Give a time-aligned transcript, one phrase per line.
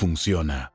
[0.00, 0.72] funciona.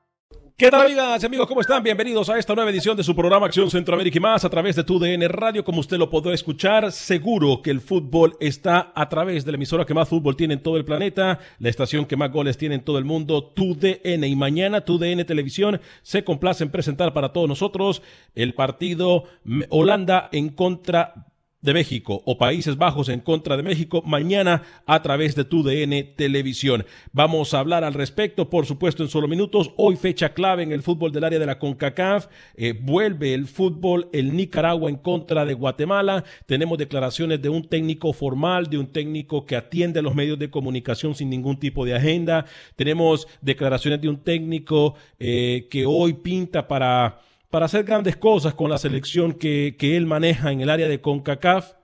[0.56, 1.48] ¿Qué tal amigas y amigos?
[1.48, 1.82] ¿Cómo están?
[1.82, 4.84] Bienvenidos a esta nueva edición de su programa Acción Centroamérica y más a través de
[4.84, 5.66] tu DN Radio.
[5.66, 9.84] Como usted lo podrá escuchar, seguro que el fútbol está a través de la emisora
[9.84, 12.84] que más fútbol tiene en todo el planeta, la estación que más goles tiene en
[12.84, 14.28] todo el mundo, tu DN.
[14.28, 18.04] Y mañana tu DN Televisión se complace en presentar para todos nosotros
[18.36, 19.24] el partido
[19.70, 21.26] Holanda en contra
[21.66, 26.04] de México o Países Bajos en contra de México mañana a través de tu DN
[26.16, 26.86] Televisión.
[27.12, 29.72] Vamos a hablar al respecto, por supuesto, en solo minutos.
[29.76, 32.28] Hoy fecha clave en el fútbol del área de la CONCACAF.
[32.56, 36.24] Eh, vuelve el fútbol, el Nicaragua en contra de Guatemala.
[36.46, 40.52] Tenemos declaraciones de un técnico formal, de un técnico que atiende a los medios de
[40.52, 42.46] comunicación sin ningún tipo de agenda.
[42.76, 47.20] Tenemos declaraciones de un técnico eh, que hoy pinta para
[47.56, 51.76] para hacer grandes cosas con la selección que, él maneja en el área de CONCACAF?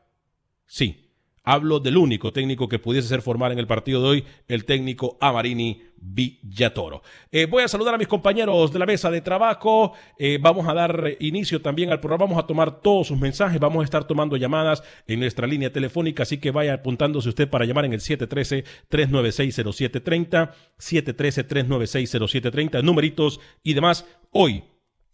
[0.65, 1.13] Sí,
[1.45, 5.17] hablo del único técnico que pudiese ser formal en el partido de hoy, el técnico
[5.21, 7.03] Amarini Villatoro.
[7.31, 9.93] Eh, voy a saludar a mis compañeros de la mesa de trabajo.
[10.19, 12.25] Eh, vamos a dar inicio también al programa.
[12.25, 13.57] Vamos a tomar todos sus mensajes.
[13.57, 16.23] Vamos a estar tomando llamadas en nuestra línea telefónica.
[16.23, 24.05] Así que vaya apuntándose usted para llamar en el 713-396-0730, 713-396-0730, numeritos y demás.
[24.31, 24.65] Hoy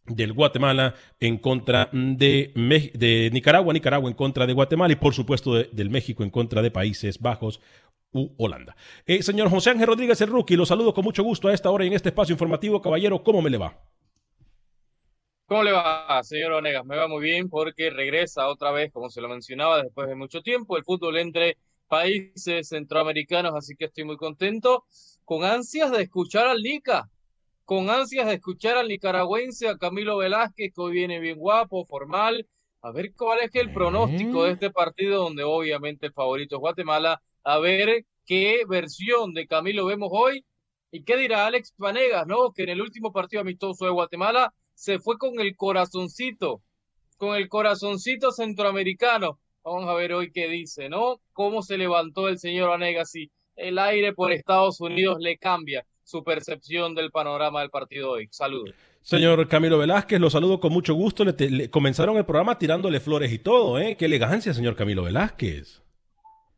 [0.08, 5.70] del Guatemala en contra de, Nicaragua, Nicaragua en contra de Guatemala y por supuesto de,
[5.72, 7.60] del México en contra de Países Bajos
[8.12, 8.76] u Holanda.
[9.06, 11.84] Eh, señor José Ángel Rodríguez el Rookie, lo saludo con mucho gusto a esta hora
[11.84, 12.82] y en este espacio informativo.
[12.82, 13.78] Caballero, ¿cómo me le va?
[15.48, 16.86] ¿Cómo le va, señor Onegas?
[16.86, 20.42] Me va muy bien porque regresa otra vez, como se lo mencionaba, después de mucho
[20.42, 21.58] tiempo, el fútbol entre
[21.88, 24.84] países centroamericanos, así que estoy muy contento,
[25.24, 27.10] con ansias de escuchar al Nica,
[27.68, 32.48] con ansias de escuchar al nicaragüense, a Camilo Velázquez, que hoy viene bien guapo, formal,
[32.82, 37.22] a ver cuál es el pronóstico de este partido, donde obviamente el favorito es Guatemala,
[37.44, 40.46] a ver qué versión de Camilo vemos hoy
[40.92, 42.54] y qué dirá Alex Vanegas, ¿no?
[42.54, 46.62] Que en el último partido amistoso de Guatemala se fue con el corazoncito,
[47.18, 49.40] con el corazoncito centroamericano.
[49.66, 51.20] Vamos a ver hoy qué dice, ¿no?
[51.34, 56.24] Cómo se levantó el señor Vanegas y el aire por Estados Unidos le cambia su
[56.24, 58.30] percepción del panorama del partido hoy.
[58.32, 58.74] Saludos.
[59.02, 61.26] Señor Camilo Velázquez, lo saludo con mucho gusto.
[61.26, 63.98] Le, le, comenzaron el programa tirándole flores y todo, ¿eh?
[64.00, 65.82] Qué elegancia, señor Camilo Velázquez.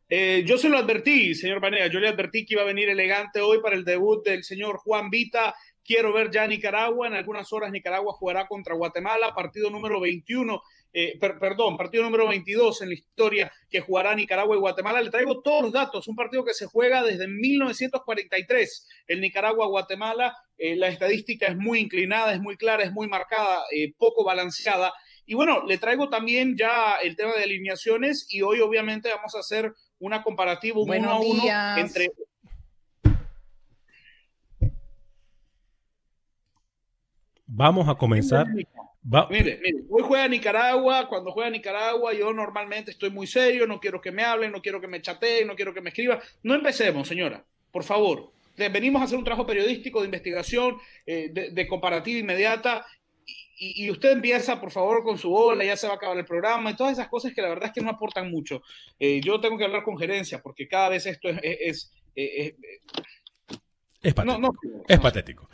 [0.08, 3.40] Eh, yo se lo advertí, señor Banea, yo le advertí que iba a venir elegante
[3.40, 5.54] hoy para el debut del señor Juan Vita.
[5.84, 7.08] Quiero ver ya Nicaragua.
[7.08, 12.26] En algunas horas Nicaragua jugará contra Guatemala, partido número 21 eh, per, perdón, partido número
[12.28, 15.00] 22 en la historia que jugará Nicaragua y Guatemala.
[15.00, 20.36] Le traigo todos los datos, un partido que se juega desde 1943, el Nicaragua-Guatemala.
[20.58, 24.92] Eh, la estadística es muy inclinada, es muy clara, es muy marcada, eh, poco balanceada.
[25.26, 29.40] Y bueno, le traigo también ya el tema de alineaciones y hoy obviamente vamos a
[29.40, 31.42] hacer una comparativa uno a uno
[31.78, 32.10] entre
[37.52, 38.46] Vamos a comenzar.
[39.02, 44.00] Mire, mire, hoy juega Nicaragua, cuando juega Nicaragua yo normalmente estoy muy serio, no quiero
[44.00, 46.20] que me hablen, no quiero que me chateen, no quiero que me escriban.
[46.42, 48.30] No empecemos, señora, por favor.
[48.56, 50.76] venimos a hacer un trabajo periodístico de investigación,
[51.06, 52.84] eh, de, comparativa inmediata,
[53.62, 56.70] y, usted empieza, por favor, con su ola, ya se va a acabar el programa,
[56.70, 58.62] y todas esas cosas que la verdad es que no aportan mucho.
[58.98, 61.38] Eh, yo tengo que hablar con gerencia, porque cada vez esto es...
[61.42, 62.54] es, es
[64.14, 64.56] patético.
[64.88, 65.48] es patético.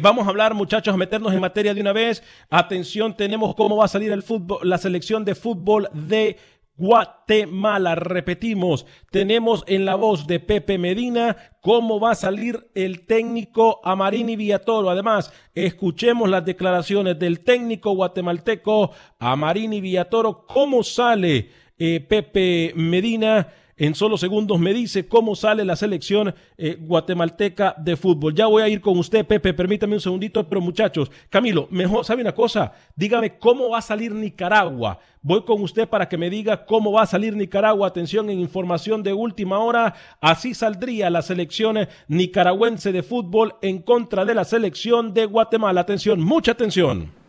[0.00, 2.22] vamos a hablar, muchachos, a meternos en materia de una vez.
[2.50, 6.36] Atención, tenemos cómo va a salir el fútbol, la selección de fútbol de
[6.76, 7.94] Guatemala.
[7.94, 14.36] Repetimos, tenemos en la voz de Pepe Medina cómo va a salir el técnico Amarini
[14.36, 14.90] Villatoro.
[14.90, 23.48] Además, escuchemos las declaraciones del técnico guatemalteco Amarini Villatoro, cómo sale eh, Pepe Medina
[23.82, 28.32] en solo segundos me dice cómo sale la selección eh, guatemalteca de fútbol.
[28.32, 32.22] Ya voy a ir con usted, Pepe, permítame un segundito, pero muchachos, Camilo, mejor, ¿sabe
[32.22, 32.74] una cosa?
[32.94, 35.00] Dígame cómo va a salir Nicaragua.
[35.20, 37.88] Voy con usted para que me diga cómo va a salir Nicaragua.
[37.88, 39.94] Atención en información de última hora.
[40.20, 45.80] Así saldría la selección nicaragüense de fútbol en contra de la selección de Guatemala.
[45.80, 47.21] Atención, mucha atención.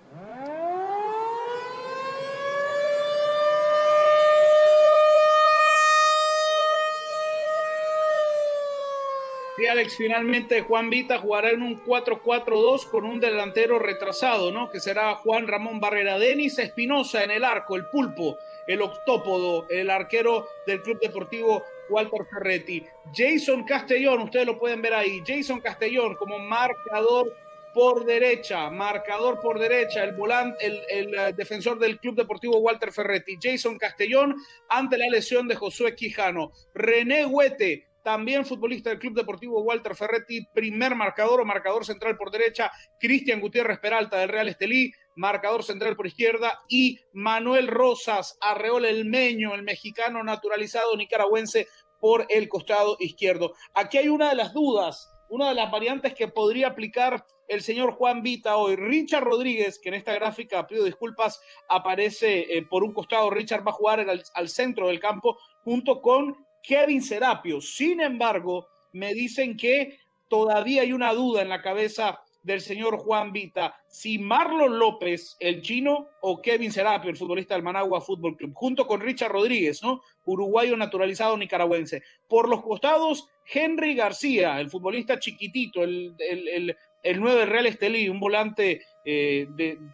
[9.90, 14.70] Finalmente Juan Vita jugará en un 4-4-2 con un delantero retrasado, ¿no?
[14.70, 16.18] Que será Juan Ramón Barrera.
[16.18, 18.38] Denis Espinosa en el arco, el pulpo,
[18.68, 22.86] el octópodo, el arquero del Club Deportivo Walter Ferretti.
[23.14, 25.22] Jason Castellón, ustedes lo pueden ver ahí.
[25.26, 27.34] Jason Castellón como marcador
[27.74, 32.92] por derecha, marcador por derecha, el volante, el, el, eh, defensor del Club Deportivo Walter
[32.92, 34.36] Ferretti, Jason Castellón,
[34.70, 36.52] ante la lesión de Josué Quijano.
[36.74, 42.32] René Huete, también futbolista del Club Deportivo Walter Ferretti, primer marcador o marcador central por
[42.32, 48.90] derecha, Cristian Gutiérrez Peralta del Real Estelí, marcador central por izquierda, y Manuel Rosas Arreola
[48.90, 51.68] el Meño, el mexicano naturalizado nicaragüense,
[52.04, 53.54] por el costado izquierdo.
[53.74, 57.94] Aquí hay una de las dudas, una de las variantes que podría aplicar el señor
[57.94, 58.76] Juan Vita hoy.
[58.76, 61.40] Richard Rodríguez, que en esta gráfica, pido disculpas,
[61.70, 63.30] aparece eh, por un costado.
[63.30, 67.62] Richard va a jugar al centro del campo junto con Kevin Serapio.
[67.62, 70.00] Sin embargo, me dicen que
[70.30, 75.62] todavía hay una duda en la cabeza del señor Juan Vita, si Marlon López, el
[75.62, 80.02] chino, o Kevin Serapio, el futbolista del Managua Fútbol Club, junto con Richard Rodríguez, ¿no?
[80.26, 82.04] Uruguayo naturalizado nicaragüense.
[82.28, 88.20] Por los costados, Henry García, el futbolista chiquitito, el, el, el, 9 Real Estelí, un
[88.20, 89.48] volante eh,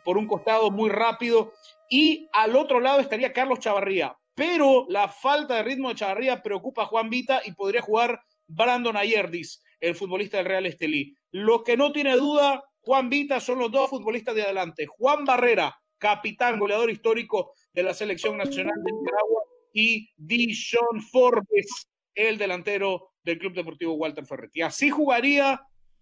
[0.04, 1.54] por un costado muy rápido.
[1.88, 6.84] Y al otro lado estaría Carlos Chavarría pero la falta de ritmo de Chavarría preocupa
[6.84, 11.14] a Juan Vita y podría jugar Brandon Ayerdis, el futbolista del Real Estelí.
[11.32, 14.86] Lo que no tiene duda, Juan Vita son los dos futbolistas de adelante.
[14.88, 19.44] Juan Barrera, capitán, goleador histórico de la selección nacional de Nicaragua,
[19.74, 24.62] y Dishon Forbes, el delantero del Club Deportivo Walter Ferretti.
[24.62, 25.62] Así jugaría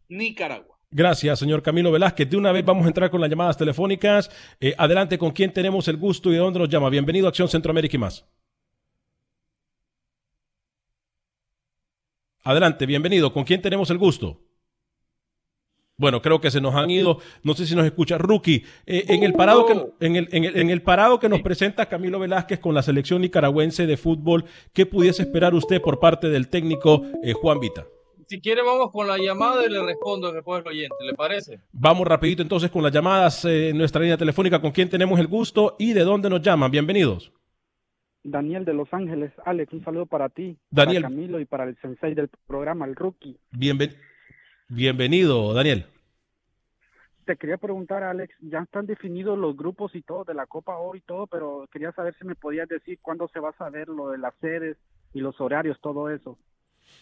[0.09, 0.76] Nicaragua.
[0.89, 2.29] Gracias, señor Camilo Velázquez.
[2.29, 4.31] De una vez vamos a entrar con las llamadas telefónicas.
[4.59, 6.89] Eh, adelante, ¿con quién tenemos el gusto y de dónde nos llama?
[6.89, 8.25] Bienvenido a Acción Centroamérica y más.
[12.43, 13.33] Adelante, bienvenido.
[13.33, 14.39] ¿Con quién tenemos el gusto?
[15.97, 17.19] Bueno, creo que se nos han ido.
[17.43, 18.63] No sé si nos escucha Rookie.
[18.85, 22.59] Eh, en, el parado que, en, el, en, el, parado que nos presenta Camilo Velázquez
[22.59, 27.33] con la selección nicaragüense de fútbol, ¿qué pudiese esperar usted por parte del técnico eh,
[27.33, 27.85] Juan Vita?
[28.27, 31.61] Si quiere vamos con la llamada y le respondo después al oyente, ¿le parece?
[31.71, 35.27] Vamos rapidito entonces con las llamadas eh, en nuestra línea telefónica, con quién tenemos el
[35.27, 36.69] gusto y de dónde nos llaman.
[36.69, 37.31] Bienvenidos.
[38.23, 39.31] Daniel de Los Ángeles.
[39.45, 41.03] Alex, un saludo para ti, Daniel.
[41.03, 43.39] para Camilo y para el sensei del programa, el rookie.
[44.67, 45.85] bienvenido, Daniel.
[47.25, 50.97] Te quería preguntar, Alex, ya están definidos los grupos y todo de la Copa Oro
[50.97, 54.09] y todo, pero quería saber si me podías decir cuándo se va a saber lo
[54.09, 54.77] de las sedes
[55.13, 56.37] y los horarios, todo eso.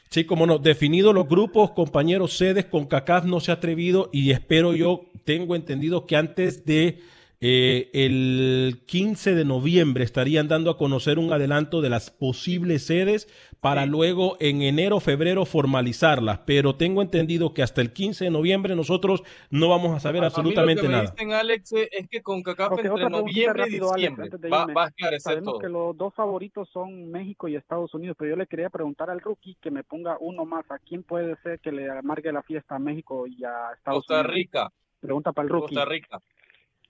[0.09, 4.31] Sí, como no, definido los grupos, compañeros sedes, con CACAF no se ha atrevido y
[4.31, 6.99] espero yo, tengo entendido que antes de
[7.41, 13.27] eh, el 15 de noviembre estarían dando a conocer un adelanto de las posibles sedes
[13.59, 16.39] para luego en enero, febrero formalizarlas.
[16.45, 20.83] Pero tengo entendido que hasta el 15 de noviembre nosotros no vamos a saber absolutamente
[20.83, 21.11] lo que me nada.
[21.11, 25.59] Dicen, Alex, es que con CACAF entre noviembre y diciembre va, va, a esclarecer Sabemos
[25.59, 29.19] que los dos favoritos son México y Estados Unidos, pero yo le quería preguntar al
[29.19, 30.69] rookie que me ponga uno más.
[30.69, 34.23] ¿A quién puede ser que le amargue la fiesta a México y a Estados Unidos?
[34.23, 34.71] Costa Rica.
[34.99, 35.75] Pregunta para el rookie.
[35.75, 36.21] Costa Rica.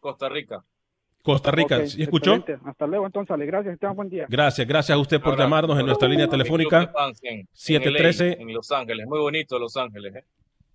[0.05, 0.63] Costa Rica.
[1.24, 2.45] Costa Rica, ¿y escuchó?
[2.63, 4.27] Hasta luego entonces, gracias, tenga buen día.
[4.29, 6.93] Gracias, gracias a usted por llamarnos en nuestra línea telefónica.
[7.53, 10.24] 713 en Los Ángeles, muy bonito Los Ángeles, ¿eh?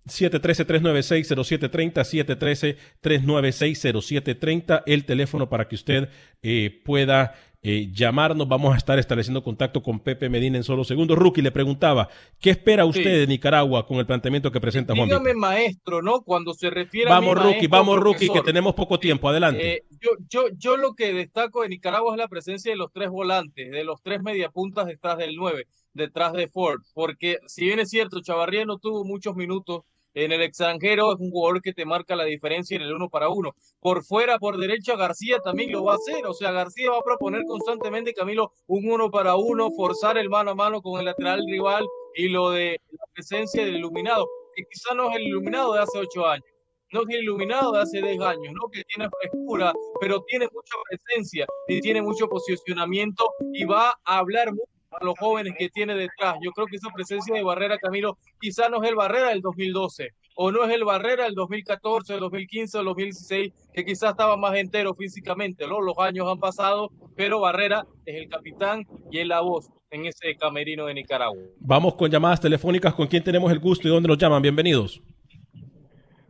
[0.05, 6.09] 713-396-0730, 713-396-0730, el teléfono para que usted
[6.41, 7.33] eh, pueda
[7.63, 8.47] eh, llamarnos.
[8.47, 11.17] Vamos a estar estableciendo contacto con Pepe Medina en solo segundos.
[11.17, 15.33] Rookie le preguntaba, ¿qué espera usted de Nicaragua con el planteamiento que presenta Juan Dígame
[15.33, 16.21] maestro, ¿no?
[16.21, 19.29] Cuando se refiere vamos, a mi Rookie, vamos, Rookie, que tenemos poco tiempo.
[19.29, 19.75] Adelante.
[19.75, 23.09] Eh, yo, yo, yo lo que destaco de Nicaragua es la presencia de los tres
[23.09, 26.81] volantes, de los tres mediapuntas detrás del 9, detrás de Ford.
[26.93, 31.31] Porque si bien es cierto, Chavarría no tuvo muchos minutos en el extranjero, es un
[31.31, 33.55] jugador que te marca la diferencia en el uno para uno.
[33.79, 36.25] Por fuera, por derecha, García también lo va a hacer.
[36.25, 40.51] O sea, García va a proponer constantemente, Camilo, un uno para uno, forzar el mano
[40.51, 44.93] a mano con el lateral rival y lo de la presencia del iluminado, que quizá
[44.93, 46.45] no es el iluminado de hace ocho años.
[46.91, 48.67] No es el iluminado de hace diez años, ¿no?
[48.69, 54.51] Que tiene frescura, pero tiene mucha presencia y tiene mucho posicionamiento y va a hablar
[54.51, 56.35] mucho a los jóvenes que tiene detrás.
[56.41, 60.09] Yo creo que esa presencia de Barrera, Camilo, quizá no es el Barrera del 2012,
[60.35, 64.55] o no es el Barrera del 2014, el 2015, el 2016, que quizás estaba más
[64.55, 65.81] entero físicamente, ¿no?
[65.81, 70.35] Los años han pasado, pero Barrera es el capitán y es la voz en ese
[70.35, 71.41] camerino de Nicaragua.
[71.59, 74.41] Vamos con llamadas telefónicas, ¿con quién tenemos el gusto y dónde los llaman?
[74.41, 75.01] Bienvenidos.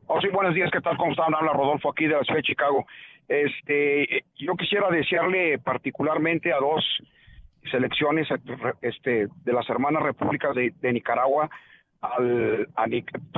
[0.08, 0.98] Oh, sí, buenos días, ¿qué tal?
[0.98, 1.34] ¿Cómo están?
[1.34, 2.86] Habla Rodolfo aquí de la ciudad de Chicago.
[3.28, 6.84] Este, yo quisiera desearle particularmente a dos
[7.70, 8.28] selecciones
[8.82, 11.50] este, de las hermanas repúblicas de, Nicaragua
[12.02, 12.68] al,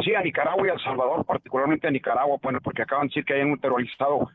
[0.03, 3.25] sí, a Nicaragua y a El Salvador, particularmente a Nicaragua, bueno, porque acaban de decir
[3.25, 4.30] que hay un naturalizado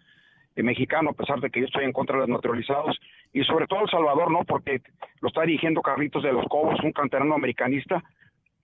[0.55, 2.99] eh, mexicano, a pesar de que yo estoy en contra de los naturalizados,
[3.33, 4.45] y sobre todo El Salvador, ¿no?
[4.45, 4.83] Porque
[5.21, 8.03] lo está dirigiendo Carlitos de los Cobos, un canterano americanista,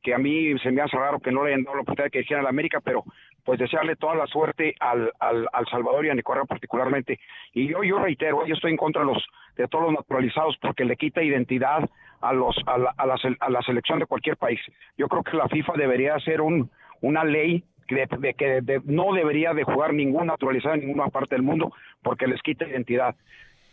[0.05, 2.11] que a mí se me hace raro que no le hayan dado la oportunidad de
[2.11, 3.05] que dirigiera a la América, pero
[3.43, 7.19] pues desearle toda la suerte al, al, al Salvador y a Nicaragua particularmente.
[7.55, 10.85] Y yo, yo reitero, yo estoy en contra de, los, de todos los naturalizados porque
[10.85, 11.89] le quita identidad
[12.21, 14.61] a, los, a, la, a, la, selección de cualquier país.
[14.99, 16.71] Yo creo que la FIFA debería hacer un,
[17.01, 21.73] una ley de, que no debería de jugar ningún naturalizado en ninguna parte del mundo
[22.03, 23.17] porque les quita identidad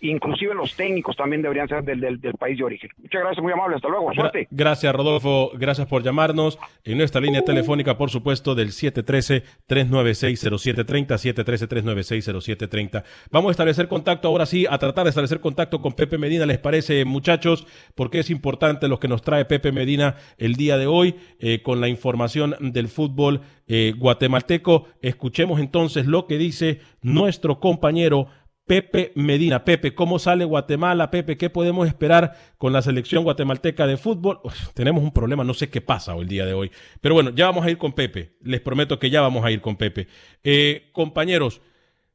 [0.02, 2.90] inclusive los técnicos también deberían ser del, del, país de origen.
[2.98, 4.48] Muchas gracias, muy amable, hasta luego, suerte.
[4.52, 6.60] gracias, Rodolfo, gracias por llamarnos.
[6.84, 13.04] En nuestra línea telefónica, por supuesto, del 713-396-0730, 713-396-0730.
[13.32, 16.58] Vamos a establecer contacto ahora sí, a tratar de establecer contacto con Pepe Medina, ¿les
[16.58, 17.68] parece, muchachos?
[17.96, 21.80] Porque es importante lo que nos trae Pepe Medina el día de hoy eh, con
[21.80, 24.88] la información del fútbol eh, guatemalteco.
[25.02, 28.28] Escuchemos entonces lo que dice nuestro compañero
[28.72, 29.66] Pepe Medina.
[29.66, 31.12] Pepe, ¿cómo sale Guatemala?
[31.12, 34.40] Pepe, ¿qué podemos esperar con la selección guatemalteca de fútbol?
[34.74, 36.72] tenemos un problema, no sé qué pasa el día de hoy.
[37.02, 38.38] Pero bueno, ya vamos a ir con Pepe.
[38.40, 40.08] Les prometo que ya vamos a ir con Pepe.
[40.42, 41.60] Eh, compañeros,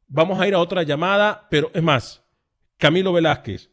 [0.08, 2.24] vamos a ir a otra llamada, pero es más,
[2.78, 3.68] Camilo Velázquez,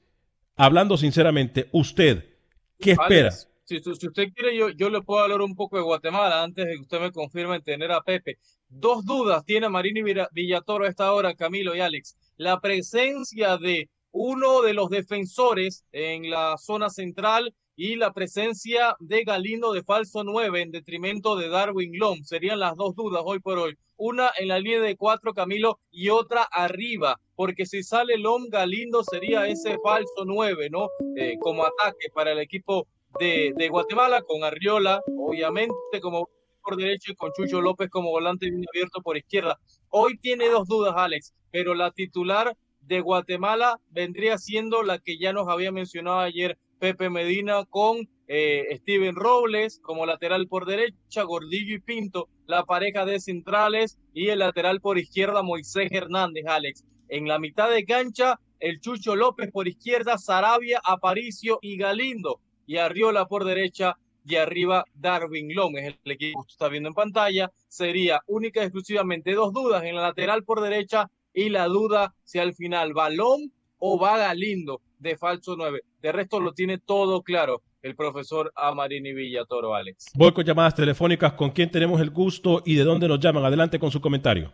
[0.58, 2.36] hablando sinceramente, usted,
[2.82, 3.32] ¿qué espera?
[3.32, 6.82] si, usted quiere, yo, yo le puedo hablar un poco de Guatemala antes de que
[6.82, 8.40] usted me confirme en tener a Pepe.
[8.68, 10.02] Dos dudas tiene Marini
[10.34, 16.30] Villatoro a esta hora, Camilo y Alex la presencia de uno de los defensores en
[16.30, 21.98] la zona central y la presencia de Galindo de falso 9 en detrimento de Darwin
[21.98, 22.24] Lom.
[22.24, 23.75] Serían las dos dudas hoy por hoy.
[23.98, 29.04] Una en la línea de cuatro, Camilo, y otra arriba, porque si sale Lom, Galindo
[29.04, 30.90] sería ese falso 9, ¿no?
[31.16, 32.88] Eh, como ataque para el equipo
[33.20, 36.30] de, de Guatemala, con Arriola, obviamente, como
[36.63, 39.60] por derecho y con Chucho López como volante bien abierto por izquierda.
[39.96, 45.34] Hoy tiene dos dudas, Alex, pero la titular de Guatemala vendría siendo la que ya
[45.34, 51.76] nos había mencionado ayer Pepe Medina con eh, Steven Robles como lateral por derecha, Gordillo
[51.76, 56.84] y Pinto, la pareja de centrales y el lateral por izquierda Moisés Hernández, Alex.
[57.08, 62.40] En la mitad de cancha, el Chucho López por izquierda, Sarabia, Aparicio y Galindo.
[62.66, 66.89] Y Arriola por derecha, y arriba Darwin Long, es el equipo que usted está viendo
[66.89, 71.65] en pantalla, sería única y exclusivamente dos dudas en la lateral por derecha y la
[71.65, 75.82] duda si al final balón o va Galindo de falso 9.
[76.01, 80.12] De resto lo tiene todo claro el profesor Amarini Villatoro, Alex.
[80.15, 81.34] Voy con llamadas telefónicas.
[81.34, 83.44] ¿Con quién tenemos el gusto y de dónde nos llaman?
[83.44, 84.53] Adelante con su comentario.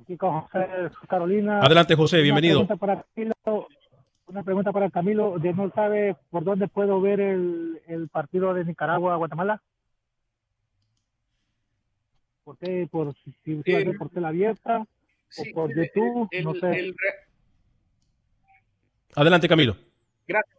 [0.00, 0.68] Aquí con José
[1.08, 1.60] Carolina.
[1.60, 2.64] Adelante, José, bienvenido.
[2.78, 3.04] Para
[4.26, 5.38] una pregunta para Camilo.
[5.38, 9.62] ¿No sabe por dónde puedo ver el, el partido de Nicaragua-Guatemala?
[12.44, 12.88] ¿Por qué?
[12.90, 13.62] ¿Por, si,
[13.98, 14.86] por tela abierta?
[15.38, 16.28] ¿O por YouTube?
[16.44, 16.94] no sé.
[19.16, 19.76] Adelante, Camilo.
[20.28, 20.56] Gracias.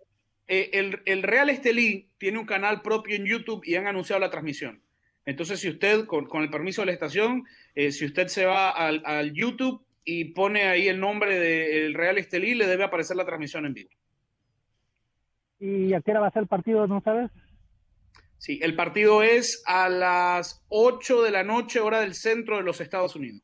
[0.48, 4.30] Eh, el, el, Real Estelí tiene un canal propio en YouTube y han anunciado la
[4.30, 4.82] transmisión.
[5.26, 7.46] Entonces, si usted, con, con el permiso de la estación,
[7.76, 12.18] eh, si usted se va al, al YouTube, y pone ahí el nombre del Real
[12.18, 13.90] Estelí, le debe aparecer la transmisión en vivo.
[15.60, 17.30] ¿Y a qué hora va a ser el partido, no sabes?
[18.38, 22.80] Sí, el partido es a las 8 de la noche, hora del centro de los
[22.80, 23.44] Estados Unidos.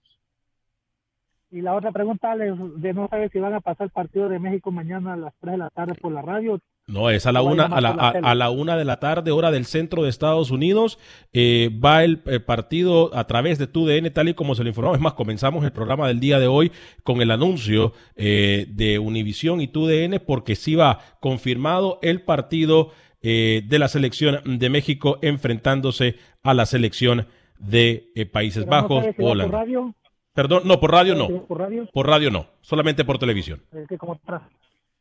[1.51, 4.71] Y la otra pregunta, de no saber si van a pasar el partido de México
[4.71, 6.61] mañana a las 3 de la tarde por la radio.
[6.85, 9.51] No, es a la una, a la, a, a la una de la tarde, hora
[9.51, 10.99] del centro de Estados Unidos.
[11.31, 14.97] Eh, va el, el, partido a través de TUDN, tal y como se lo informamos.
[14.97, 16.73] Es más, comenzamos el programa del día de hoy
[17.03, 23.61] con el anuncio eh, de Univisión y TUDN, porque sí va confirmado el partido eh,
[23.65, 29.35] de la selección de México enfrentándose a la selección de eh, Países Bajos no o
[29.35, 29.95] radio?
[30.33, 31.45] Perdón, no, por radio no.
[31.45, 31.87] ¿Por radio?
[31.93, 33.63] Por radio no, solamente por televisión.
[33.71, 34.49] Es que como, tra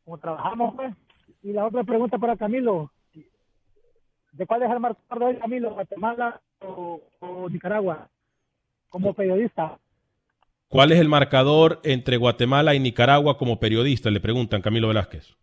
[0.05, 0.93] como trabajamos, pues.
[1.43, 2.91] Y la otra pregunta para Camilo.
[4.31, 5.73] ¿De cuál es el marcador de hoy, Camilo?
[5.73, 8.09] ¿Guatemala o, o Nicaragua?
[8.89, 9.77] Como periodista.
[10.69, 14.09] ¿Cuál es el marcador entre Guatemala y Nicaragua como periodista?
[14.09, 15.35] Le preguntan Camilo Velázquez.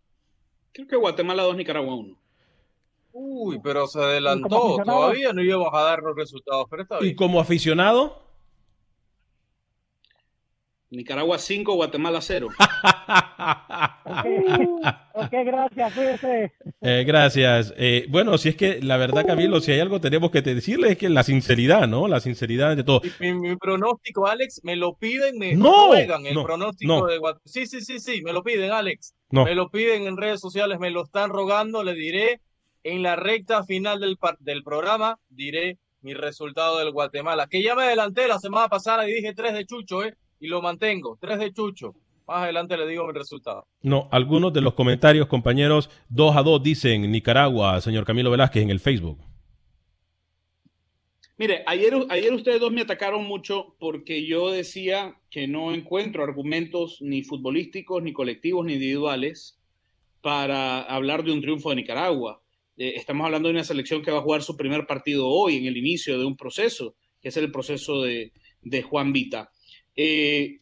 [0.73, 2.17] Creo que Guatemala 2, Nicaragua 1.
[3.13, 4.77] Uy, pero se adelantó.
[4.83, 7.11] Todavía no íbamos a dar los resultados, pero está bien.
[7.11, 8.23] ¿Y como aficionado?
[10.91, 12.49] Nicaragua 5, Guatemala 0.
[14.05, 14.43] okay.
[15.13, 15.93] ok, gracias.
[16.81, 17.73] Eh, gracias.
[17.77, 20.97] Eh, bueno, si es que la verdad, Camilo, si hay algo tenemos que decirle es
[20.97, 22.09] que la sinceridad, ¿no?
[22.09, 23.01] La sinceridad de todo.
[23.21, 27.05] Mi, mi pronóstico, Alex, me lo piden, me no, juegan el no, pronóstico no.
[27.05, 27.41] de Guatemala.
[27.45, 29.15] Sí, sí, sí, sí, me lo piden, Alex.
[29.29, 29.45] No.
[29.45, 32.41] Me lo piden en redes sociales, me lo están rogando, le diré
[32.83, 37.83] en la recta final del, del programa, diré mi resultado del Guatemala, que ya me
[37.83, 40.15] adelanté la semana pasada y dije 3 de Chucho, ¿eh?
[40.41, 41.17] Y lo mantengo.
[41.21, 41.95] 3 de Chucho.
[42.27, 43.67] Más adelante le digo mi resultado.
[43.81, 48.69] No, algunos de los comentarios, compañeros, 2 a 2 dicen Nicaragua, señor Camilo Velázquez, en
[48.69, 49.19] el Facebook.
[51.37, 56.99] Mire, ayer, ayer ustedes dos me atacaron mucho porque yo decía que no encuentro argumentos
[57.01, 59.59] ni futbolísticos, ni colectivos, ni individuales
[60.21, 62.43] para hablar de un triunfo de Nicaragua.
[62.77, 65.65] Eh, estamos hablando de una selección que va a jugar su primer partido hoy, en
[65.65, 69.51] el inicio de un proceso, que es el proceso de, de Juan Vita.
[69.95, 70.59] Eh,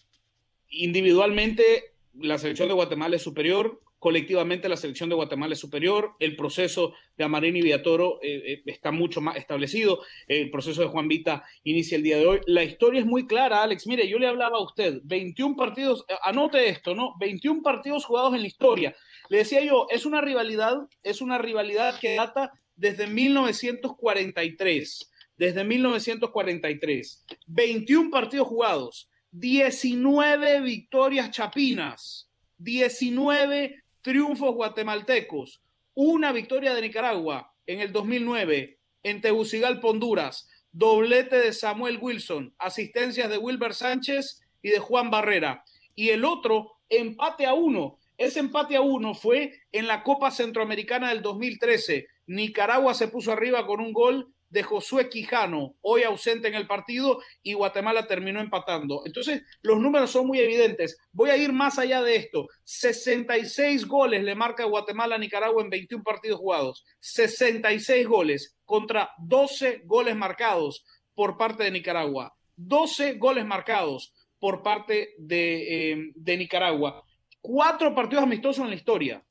[0.69, 6.35] individualmente, la selección de Guatemala es superior, colectivamente la selección de Guatemala es superior, el
[6.35, 11.09] proceso de Amarín y Villatoro eh, eh, está mucho más establecido, el proceso de Juan
[11.09, 12.39] Vita inicia el día de hoy.
[12.45, 13.87] La historia es muy clara, Alex.
[13.87, 17.15] Mire, yo le hablaba a usted, 21 partidos, anote esto, ¿no?
[17.19, 18.95] 21 partidos jugados en la historia.
[19.27, 27.25] Le decía yo, es una rivalidad, es una rivalidad que data desde 1943 desde 1943.
[27.47, 35.61] 21 partidos jugados, 19 victorias chapinas, 19 triunfos guatemaltecos,
[35.93, 43.29] una victoria de Nicaragua en el 2009 en Tegucigalpa, Honduras, doblete de Samuel Wilson, asistencias
[43.29, 45.63] de Wilber Sánchez y de Juan Barrera.
[45.95, 47.99] Y el otro, empate a uno.
[48.17, 52.07] Ese empate a uno fue en la Copa Centroamericana del 2013.
[52.27, 57.19] Nicaragua se puso arriba con un gol de Josué Quijano, hoy ausente en el partido,
[57.43, 59.03] y Guatemala terminó empatando.
[59.05, 60.97] Entonces, los números son muy evidentes.
[61.11, 62.47] Voy a ir más allá de esto.
[62.63, 66.85] 66 goles le marca Guatemala a Nicaragua en 21 partidos jugados.
[66.99, 70.85] 66 goles contra 12 goles marcados
[71.15, 72.35] por parte de Nicaragua.
[72.55, 77.03] 12 goles marcados por parte de, eh, de Nicaragua.
[77.41, 79.23] Cuatro partidos amistosos en la historia.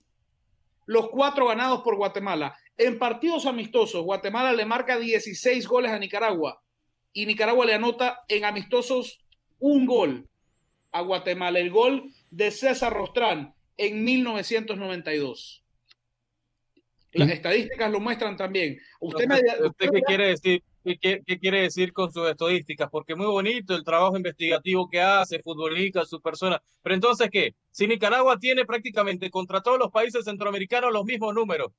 [0.87, 2.57] Los cuatro ganados por Guatemala.
[2.79, 6.63] En partidos amistosos, Guatemala le marca 16 goles a Nicaragua
[7.13, 9.21] y Nicaragua le anota en amistosos
[9.59, 10.29] un gol
[10.93, 15.65] a Guatemala, el gol de César Rostrán en 1992.
[17.13, 18.79] Las estadísticas lo muestran también.
[19.01, 20.63] Usted, me, ¿Usted, usted qué quiere decir?
[20.85, 22.89] ¿Qué, qué, qué quiere decir con sus estadísticas?
[22.91, 26.63] Porque muy bonito el trabajo investigativo que hace, futbolista, su persona.
[26.83, 27.57] Pero entonces, ¿qué?
[27.73, 31.73] Si Nicaragua tiene prácticamente contra todos los países centroamericanos los mismos números,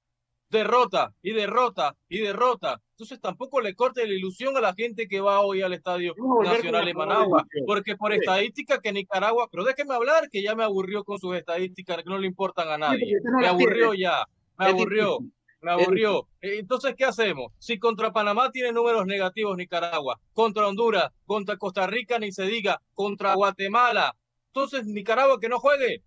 [0.49, 2.81] derrota y derrota y derrota.
[2.91, 6.85] Entonces tampoco le corte la ilusión a la gente que va hoy al Estadio Nacional
[6.85, 11.19] de Managua, porque por estadística que Nicaragua, pero déjeme hablar que ya me aburrió con
[11.19, 13.15] sus estadísticas que no le importan a nadie.
[13.39, 14.25] Me aburrió ya,
[14.57, 15.19] me aburrió.
[15.61, 16.25] Me aburrió.
[16.39, 17.51] Entonces, ¿qué hacemos?
[17.59, 22.81] Si contra Panamá tiene números negativos Nicaragua, contra Honduras, contra Costa Rica ni se diga,
[22.93, 24.15] contra Guatemala,
[24.53, 26.01] entonces Nicaragua que no juegue.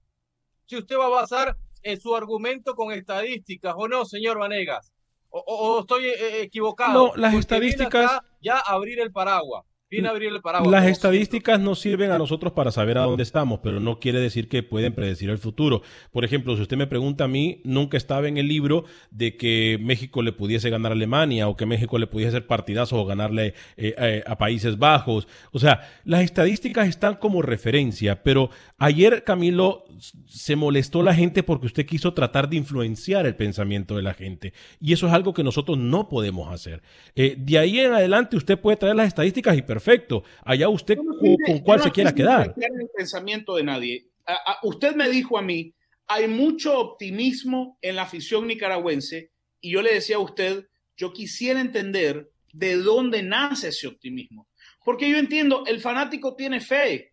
[0.65, 4.93] Si usted va a basar eh, su argumento con estadísticas o no, señor Vanegas.
[5.31, 6.93] O, o, o estoy eh, equivocado.
[6.93, 8.21] No, las estadísticas.
[8.41, 9.65] Ya abrir el paraguas.
[9.93, 10.71] Viene a abrir el paraguas.
[10.71, 14.49] Las estadísticas nos sirven a nosotros para saber a dónde estamos, pero no quiere decir
[14.49, 15.83] que pueden predecir el futuro.
[16.11, 19.79] Por ejemplo, si usted me pregunta a mí, nunca estaba en el libro de que
[19.83, 23.49] México le pudiese ganar a Alemania o que México le pudiese hacer partidazos o ganarle
[23.77, 25.29] eh, eh, a Países Bajos.
[25.51, 29.85] O sea, las estadísticas están como referencia, pero ayer Camilo
[30.27, 34.53] se molestó la gente porque usted quiso tratar de influenciar el pensamiento de la gente.
[34.81, 36.83] Y eso es algo que nosotros no podemos hacer.
[37.15, 40.25] Eh, de ahí en adelante usted puede traer las estadísticas y perfecto.
[40.45, 42.55] Allá usted no con, cuál se quiera quedar.
[42.57, 44.07] el pensamiento de nadie.
[44.27, 45.75] A- a- usted me dijo a mí,
[46.07, 51.61] hay mucho optimismo en la afición nicaragüense y yo le decía a usted, yo quisiera
[51.61, 54.49] entender de dónde nace ese optimismo.
[54.85, 57.12] Porque yo entiendo, el fanático tiene fe,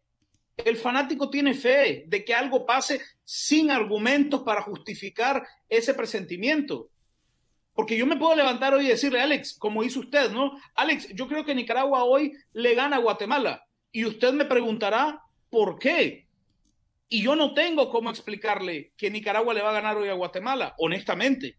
[0.65, 6.89] el fanático tiene fe de que algo pase sin argumentos para justificar ese presentimiento.
[7.73, 10.59] Porque yo me puedo levantar hoy y decirle, Alex, como hizo usted, ¿no?
[10.75, 13.63] Alex, yo creo que Nicaragua hoy le gana a Guatemala.
[13.91, 16.27] Y usted me preguntará, ¿por qué?
[17.07, 20.75] Y yo no tengo cómo explicarle que Nicaragua le va a ganar hoy a Guatemala,
[20.77, 21.57] honestamente.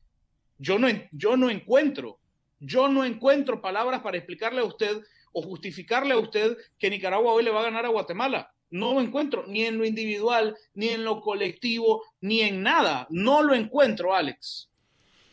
[0.59, 2.21] Yo no, yo no encuentro,
[2.59, 5.01] yo no encuentro palabras para explicarle a usted
[5.33, 8.53] o justificarle a usted que Nicaragua hoy le va a ganar a Guatemala.
[8.71, 13.07] No lo encuentro, ni en lo individual, ni en lo colectivo, ni en nada.
[13.11, 14.71] No lo encuentro, Alex.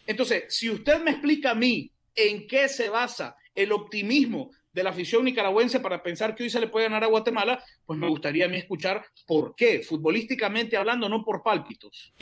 [0.06, 4.92] Entonces, si usted me explica a mí en qué se basa el optimismo de la
[4.92, 8.46] afición nicaragüense para pensar que hoy se le puede ganar a Guatemala, pues me gustaría
[8.46, 12.14] a mí escuchar por qué, futbolísticamente hablando, no por pálpitos.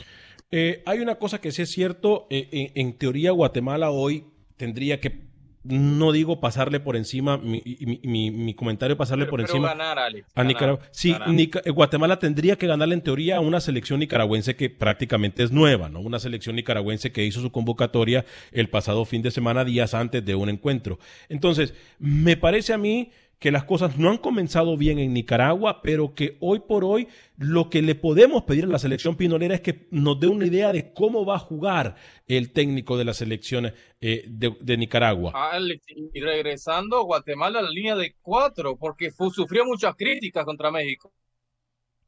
[0.50, 4.24] Eh, hay una cosa que sí es cierto, eh, en, en teoría Guatemala hoy
[4.56, 5.25] tendría que,
[5.68, 9.68] no digo pasarle por encima, mi, mi- mi- mi comentario pasarle Pero- por pero encima
[9.68, 10.80] ganar, Alex, a Nicaragua.
[10.90, 11.14] Sí.
[11.28, 15.88] Nica- Guatemala tendría que ganarle en teoría a una selección nicaragüense que prácticamente es nueva,
[15.88, 16.00] ¿no?
[16.00, 20.34] Una selección nicaragüense que hizo su convocatoria el pasado fin de semana, días antes de
[20.34, 20.98] un encuentro.
[21.28, 26.14] Entonces, me parece a mí que las cosas no han comenzado bien en Nicaragua, pero
[26.14, 29.86] que hoy por hoy lo que le podemos pedir a la selección pinolera es que
[29.90, 31.96] nos dé una idea de cómo va a jugar
[32.26, 35.32] el técnico de la selección eh, de, de Nicaragua.
[35.34, 41.12] Alex, y regresando, Guatemala a la línea de cuatro, porque sufrió muchas críticas contra México.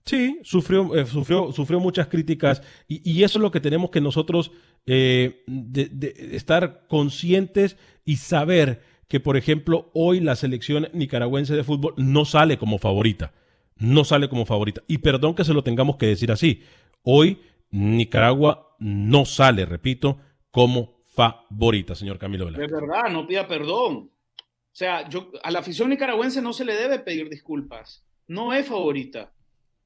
[0.04, 4.00] Sí, sufrió, eh, sufrió, sufrió muchas críticas y, y eso es lo que tenemos que
[4.00, 4.50] nosotros
[4.86, 11.64] eh, de- de estar conscientes y saber que, por ejemplo, hoy la selección nicaragüense de
[11.64, 13.32] fútbol no sale como favorita,
[13.76, 14.82] no sale como favorita.
[14.86, 16.62] Y perdón que se lo tengamos que decir así,
[17.02, 17.40] hoy
[17.70, 20.18] Nicaragua no sale, repito,
[20.50, 22.80] como favorita, señor Camilo De Velázquez.
[22.80, 24.10] verdad, no pida perdón.
[24.36, 28.04] O sea, yo, a la afición nicaragüense no se le debe pedir disculpas.
[28.28, 29.32] No es favorita.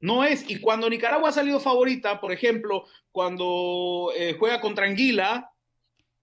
[0.01, 0.51] No es.
[0.51, 5.53] Y cuando Nicaragua ha salido favorita, por ejemplo, cuando eh, juega contra Anguila,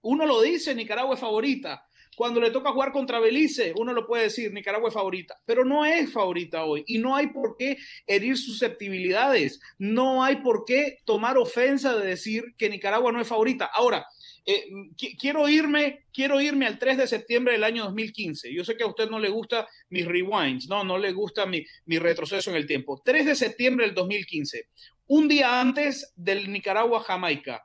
[0.01, 1.87] uno lo dice, Nicaragua es favorita.
[2.19, 5.85] Cuando le toca jugar contra Belice, uno lo puede decir, Nicaragua es favorita, pero no
[5.85, 11.37] es favorita hoy y no hay por qué herir susceptibilidades, no hay por qué tomar
[11.37, 13.69] ofensa de decir que Nicaragua no es favorita.
[13.73, 14.05] Ahora,
[14.45, 14.65] eh,
[14.97, 18.53] qui- quiero irme, quiero irme al 3 de septiembre del año 2015.
[18.53, 21.65] Yo sé que a usted no le gusta mis rewinds, no, no le gusta mi,
[21.85, 23.01] mi retroceso en el tiempo.
[23.05, 24.67] 3 de septiembre del 2015,
[25.07, 27.63] un día antes del Nicaragua-Jamaica,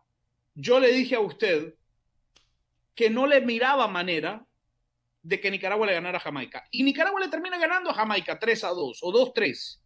[0.54, 1.74] yo le dije a usted
[2.94, 4.46] que no le miraba manera
[5.22, 6.64] de que Nicaragua le ganara a Jamaica.
[6.70, 9.80] Y Nicaragua le termina ganando a Jamaica 3 a 2 o 2-3.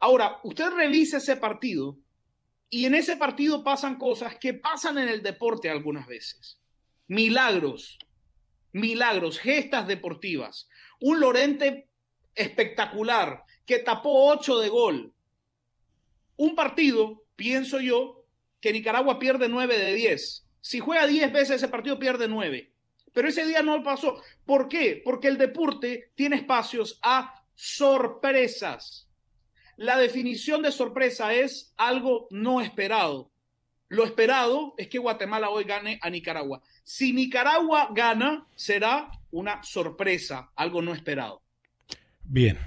[0.00, 1.98] Ahora, usted revisa ese partido
[2.68, 6.60] y en ese partido pasan cosas que pasan en el deporte algunas veces.
[7.08, 7.98] Milagros,
[8.72, 10.68] milagros, gestas deportivas.
[11.00, 11.88] Un Lorente
[12.34, 15.14] espectacular que tapó 8 de gol.
[16.36, 18.24] Un partido, pienso yo,
[18.60, 20.45] que Nicaragua pierde 9 de 10.
[20.66, 22.72] Si juega 10 veces ese partido pierde 9.
[23.12, 24.20] Pero ese día no pasó.
[24.44, 25.00] ¿Por qué?
[25.04, 29.08] Porque el deporte tiene espacios a sorpresas.
[29.76, 33.30] La definición de sorpresa es algo no esperado.
[33.86, 36.60] Lo esperado es que Guatemala hoy gane a Nicaragua.
[36.82, 41.42] Si Nicaragua gana, será una sorpresa, algo no esperado.
[42.24, 42.58] Bien,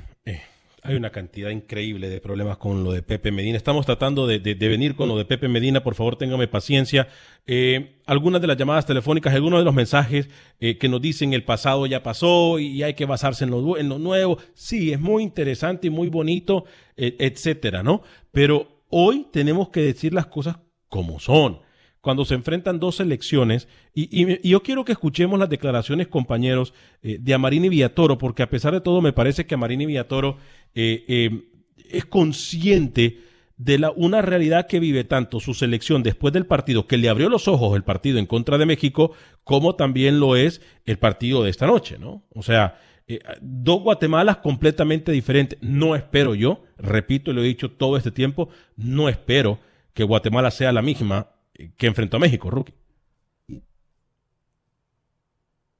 [0.84, 3.58] hay una cantidad increíble de problemas con lo de Pepe Medina.
[3.58, 5.84] Estamos tratando de, venir con lo de Pepe Medina.
[5.84, 7.08] Por favor, téngame paciencia.
[7.48, 11.44] Eh, algunas de las llamadas telefónicas, algunos de los mensajes eh, que nos dicen el
[11.44, 14.38] pasado ya pasó y hay que basarse en lo, du- en lo nuevo.
[14.54, 16.65] Sí, es muy interesante y muy bonito,
[16.96, 18.02] eh, etcétera, ¿no?
[18.32, 21.60] Pero hoy tenemos que decir las cosas como son
[22.02, 23.68] cuando se enfrentan dos selecciones.
[23.94, 28.44] Y, y- y yo quiero que escuchemos las declaraciones, compañeros, eh, de Amarini Villatoro, porque
[28.44, 30.38] a pesar de todo me parece que Amarini Villatoro
[30.76, 31.44] eh, eh,
[31.90, 33.20] es consciente
[33.58, 37.28] de la, una realidad que vive tanto su selección después del partido, que le abrió
[37.28, 39.12] los ojos el partido en contra de México,
[39.44, 42.24] como también lo es el partido de esta noche, ¿no?
[42.34, 45.60] O sea, eh, dos Guatemalas completamente diferentes.
[45.62, 49.60] No espero yo, repito, lo he dicho todo este tiempo, no espero
[49.94, 51.32] que Guatemala sea la misma
[51.78, 52.74] que enfrentó a México, Rookie.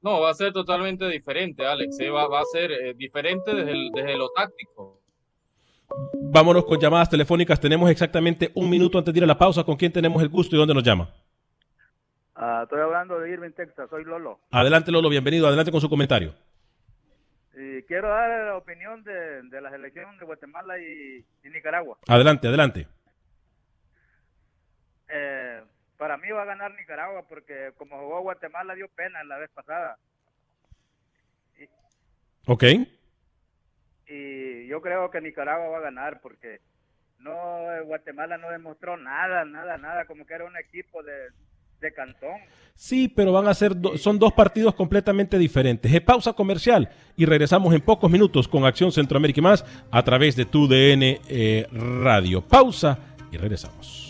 [0.02, 1.98] No, va a ser totalmente diferente, Alex.
[2.00, 5.00] eh, Va, va a ser eh, diferente desde, el- desde lo táctico.
[6.32, 7.60] Vámonos con llamadas telefónicas.
[7.60, 9.64] Tenemos exactamente un minuto antes de ir a la pausa.
[9.64, 11.12] ¿Con quién tenemos el gusto y dónde nos llama?
[12.34, 13.90] Ah, estoy hablando de Irving, Texas.
[13.90, 14.40] Soy Lolo.
[14.50, 15.46] Adelante, Lolo, bienvenido.
[15.48, 16.34] Adelante con su comentario.
[17.54, 21.98] Y quiero dar la opinión de, de la selección de Guatemala y, y Nicaragua.
[22.06, 22.86] Adelante, adelante.
[25.12, 25.60] Eh,
[26.00, 29.98] para mí va a ganar Nicaragua porque como jugó Guatemala dio pena la vez pasada.
[32.46, 32.64] Ok.
[34.08, 36.60] Y yo creo que Nicaragua va a ganar porque
[37.18, 37.34] no
[37.84, 41.12] Guatemala no demostró nada, nada, nada, como que era un equipo de,
[41.80, 42.38] de cantón.
[42.74, 45.92] Sí, pero van a ser do- son dos partidos completamente diferentes.
[45.92, 50.34] Es pausa comercial y regresamos en pocos minutos con Acción Centroamérica y más a través
[50.34, 51.66] de tu DN eh,
[52.02, 52.40] Radio.
[52.40, 52.98] Pausa
[53.30, 54.09] y regresamos.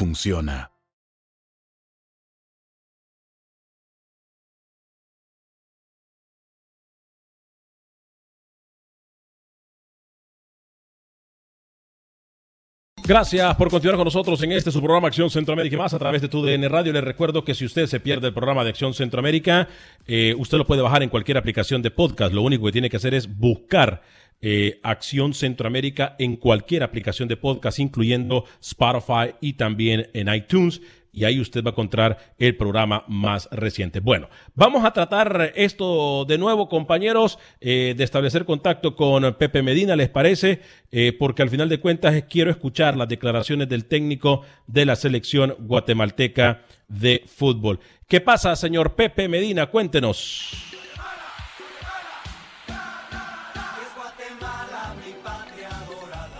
[0.01, 0.71] funciona.
[13.03, 16.29] Gracias por continuar con nosotros en este su programa Acción Centroamérica más a través de
[16.29, 16.93] tu DN Radio.
[16.93, 19.67] Les recuerdo que si usted se pierde el programa de Acción Centroamérica,
[20.07, 22.33] eh, usted lo puede bajar en cualquier aplicación de podcast.
[22.33, 24.01] Lo único que tiene que hacer es buscar
[24.41, 30.81] eh, Acción Centroamérica en cualquier aplicación de podcast, incluyendo Spotify y también en iTunes.
[31.13, 33.99] Y ahí usted va a encontrar el programa más reciente.
[33.99, 39.97] Bueno, vamos a tratar esto de nuevo, compañeros, eh, de establecer contacto con Pepe Medina,
[39.97, 40.61] ¿les parece?
[40.89, 45.55] Eh, porque al final de cuentas quiero escuchar las declaraciones del técnico de la selección
[45.59, 47.79] guatemalteca de fútbol.
[48.07, 49.65] ¿Qué pasa, señor Pepe Medina?
[49.65, 50.70] Cuéntenos.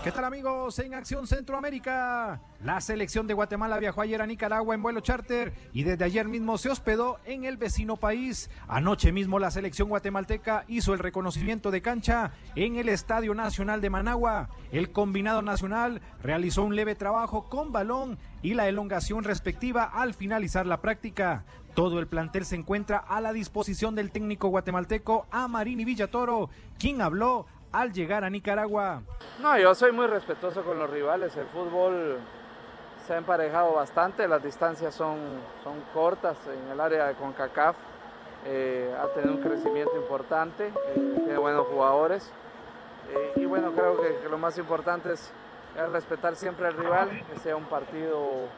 [0.02, 2.40] ¿Qué tal amigos en Acción Centroamérica?
[2.64, 6.58] La selección de Guatemala viajó ayer a Nicaragua en vuelo charter y desde ayer mismo
[6.58, 8.50] se hospedó en el vecino país.
[8.66, 13.90] Anoche mismo la selección guatemalteca hizo el reconocimiento de cancha en el Estadio Nacional de
[13.90, 14.48] Managua.
[14.72, 20.66] El combinado nacional realizó un leve trabajo con balón y la elongación respectiva al finalizar
[20.66, 21.44] la práctica.
[21.74, 27.46] Todo el plantel se encuentra a la disposición del técnico guatemalteco Amarini Villatoro, quien habló
[27.72, 29.02] al llegar a Nicaragua.
[29.40, 31.36] No, yo soy muy respetuoso con los rivales.
[31.36, 32.18] El fútbol
[33.06, 35.18] se ha emparejado bastante, las distancias son,
[35.64, 37.76] son cortas en el área de CONCACAF.
[38.44, 42.32] eh, ha tenido un crecimiento importante, eh, tiene buenos jugadores.
[43.10, 45.32] eh, y bueno, creo que, lo más importante es,
[45.76, 48.48] es respetar siempre al rival, que sea un partido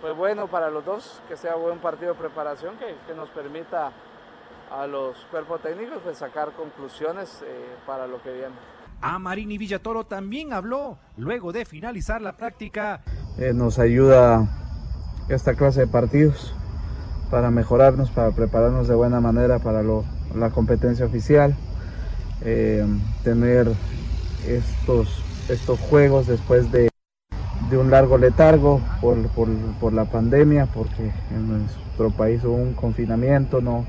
[0.00, 3.92] pues, bueno para los dos, que sea buen partido de preparación, que nos permita
[4.72, 7.46] a los cuerpos técnicos pues, sacar conclusiones eh,
[7.86, 8.54] para lo que viene.
[9.00, 13.00] Amarini Villatoro también habló luego de finalizar la práctica.
[13.38, 14.46] Eh, nos ayuda
[15.28, 16.54] esta clase de partidos
[17.30, 20.04] para mejorarnos, para prepararnos de buena manera para lo-
[20.36, 21.54] la competencia oficial,
[22.42, 22.86] eh,
[23.24, 23.72] tener
[24.46, 26.88] estos, estos juegos después de,
[27.70, 29.48] de un largo letargo por, por-
[29.80, 33.84] por la pandemia, porque en nuestro país hubo un confinamiento, no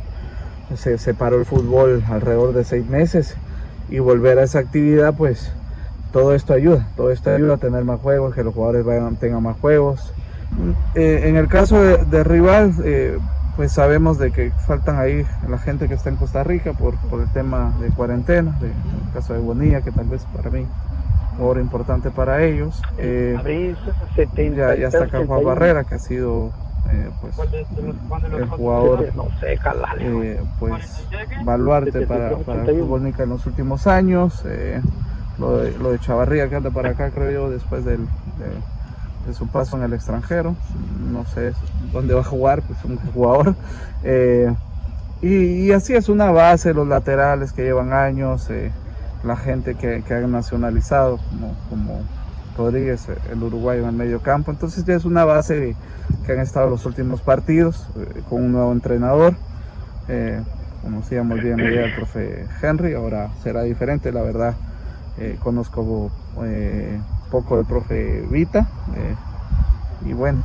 [0.76, 3.36] se separó el fútbol alrededor de seis meses
[3.90, 5.52] y volver a esa actividad, pues
[6.12, 9.44] todo esto ayuda, todo esto ayuda a tener más juegos, que los jugadores vayan, tengan
[9.44, 10.14] más juegos.
[10.96, 13.18] Eh, en el caso de, de rival, eh,
[13.56, 17.22] pues sabemos de que faltan ahí la gente que está en Costa Rica por, por
[17.22, 20.66] el tema de cuarentena, de- en el caso de Bonilla, que tal vez para mí
[21.38, 22.80] jugador importante para ellos.
[23.00, 23.36] Eh,
[24.56, 26.52] ya, ya está acá Juan Barrera, que ha sido
[26.92, 27.36] eh, pues,
[28.34, 29.12] el jugador
[30.00, 31.08] eh, pues,
[31.44, 34.44] baluarte para, para el fútbol nica en los últimos años.
[34.46, 34.82] eh,
[35.40, 39.34] lo, de, lo de Chavarría que anda para acá, creo yo, después del, de, de
[39.34, 40.56] su paso en el extranjero.
[41.12, 41.54] No sé
[41.92, 43.56] dónde va a jugar, pues un jugador.
[44.04, 44.54] Eh,
[45.22, 48.72] y, y así es una base, los laterales que llevan años, eh,
[49.24, 52.02] la gente que, que han nacionalizado, como, como
[52.58, 54.52] Rodríguez, el uruguayo en el medio campo.
[54.52, 55.76] Entonces ya es una base
[56.26, 59.36] que han estado los últimos partidos eh, con un nuevo entrenador.
[60.08, 60.42] Eh,
[60.82, 64.56] conocíamos bien la idea del profe Henry, ahora será diferente, la verdad.
[65.18, 66.12] Eh, conozco
[66.44, 67.00] eh,
[67.32, 68.68] poco del profe Vita
[70.06, 70.44] y bueno,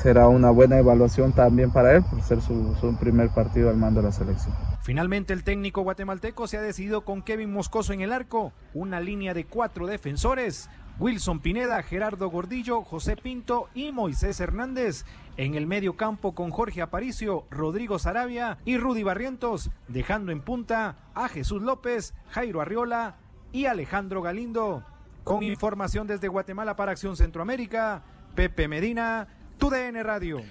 [0.00, 4.00] será una buena evaluación también para él por ser su, su primer partido al mando
[4.00, 4.54] de la selección.
[4.82, 9.34] Finalmente el técnico guatemalteco se ha decidido con Kevin Moscoso en el arco, una línea
[9.34, 15.06] de cuatro defensores, Wilson Pineda, Gerardo Gordillo, José Pinto y Moisés Hernández.
[15.38, 20.98] En el medio campo con Jorge Aparicio, Rodrigo Sarabia y Rudy Barrientos, dejando en punta
[21.14, 23.16] a Jesús López, Jairo Arriola
[23.50, 24.84] y Alejandro Galindo.
[25.24, 28.02] Con información desde Guatemala para Acción Centroamérica,
[28.34, 30.42] Pepe Medina, TUDN Radio.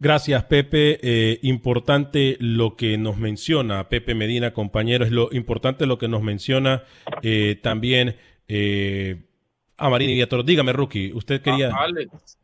[0.00, 1.00] Gracias, Pepe.
[1.02, 6.22] Eh, importante lo que nos menciona Pepe Medina, compañero, es lo importante lo que nos
[6.22, 6.82] menciona
[7.22, 8.16] eh, también
[8.48, 9.26] eh,
[9.84, 10.44] a Marini Viator.
[10.44, 11.70] Dígame, Rookie, usted quería.
[11.74, 12.38] Ah, Alex.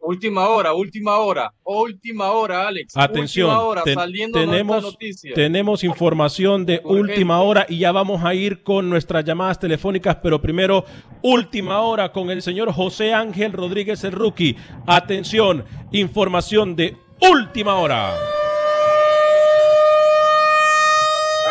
[0.00, 2.96] Última hora, última hora, última hora, Alex.
[2.96, 4.96] Atención, última hora, ten- tenemos,
[5.34, 10.40] tenemos información de última hora y ya vamos a ir con nuestras llamadas telefónicas, pero
[10.40, 10.84] primero,
[11.20, 14.56] última hora con el señor José Ángel Rodríguez el Rookie.
[14.86, 18.14] Atención, información de última hora.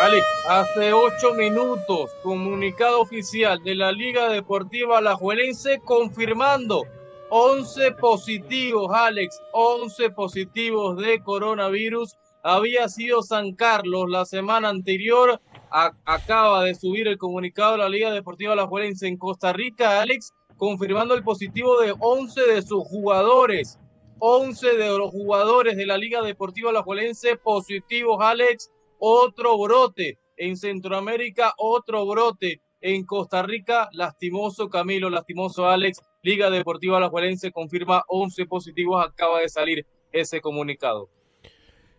[0.08, 6.84] Alex, hace ocho minutos, comunicado oficial de la Liga Deportiva Alajuelense confirmando
[7.28, 12.16] 11 positivos, Alex, 11 positivos de coronavirus.
[12.42, 15.42] Había sido San Carlos la semana anterior.
[15.70, 21.12] Acaba de subir el comunicado de la Liga Deportiva Alajuelense en Costa Rica, Alex, confirmando
[21.12, 23.78] el positivo de 11 de sus jugadores.
[24.20, 28.70] 11 de los jugadores de la Liga Deportiva Alajuelense positivos, Alex.
[28.98, 33.88] Otro brote en Centroamérica, otro brote en Costa Rica.
[33.92, 36.02] Lastimoso Camilo, lastimoso Alex.
[36.22, 39.04] Liga Deportiva Alajuelense confirma 11 positivos.
[39.04, 41.08] Acaba de salir ese comunicado.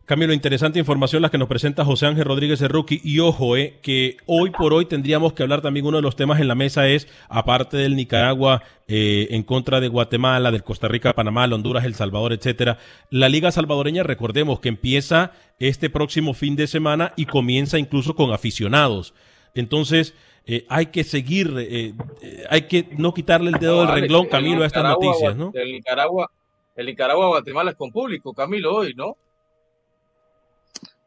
[0.09, 2.99] Camilo, interesante información la que nos presenta José Ángel Rodríguez Rookie.
[3.03, 6.39] Y ojo, eh, que hoy por hoy tendríamos que hablar también uno de los temas
[6.39, 11.13] en la mesa es, aparte del Nicaragua eh, en contra de Guatemala, del Costa Rica,
[11.13, 12.79] Panamá, Honduras, El Salvador, etcétera.
[13.11, 18.31] La Liga Salvadoreña, recordemos que empieza este próximo fin de semana y comienza incluso con
[18.31, 19.13] aficionados.
[19.53, 20.15] Entonces,
[20.47, 21.93] eh, hay que seguir, eh,
[22.23, 25.51] eh, hay que no quitarle el dedo del renglón, Camilo, a estas noticias, ¿no?
[25.53, 26.31] El Nicaragua,
[26.75, 29.15] el Nicaragua Guatemala es con público, Camilo, hoy, ¿no?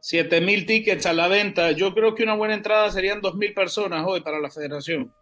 [0.04, 1.70] 7 mil tickets a la venta.
[1.70, 5.12] Yo creo que una buena entrada serían 2 mil personas hoy para la federación.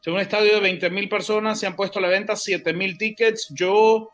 [0.00, 2.98] Si un estadio de 20 mil personas se han puesto a la venta 7 mil
[2.98, 4.10] tickets, yo,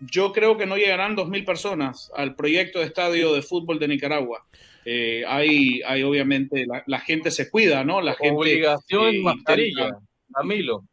[0.00, 3.88] yo creo que no llegarán 2 mil personas al proyecto de estadio de fútbol de
[3.88, 4.44] Nicaragua.
[4.84, 8.02] Eh, hay, hay obviamente, la, la gente se cuida, ¿no?
[8.02, 9.96] La gente, Obligación eh, mascarilla,
[10.34, 10.84] Camilo.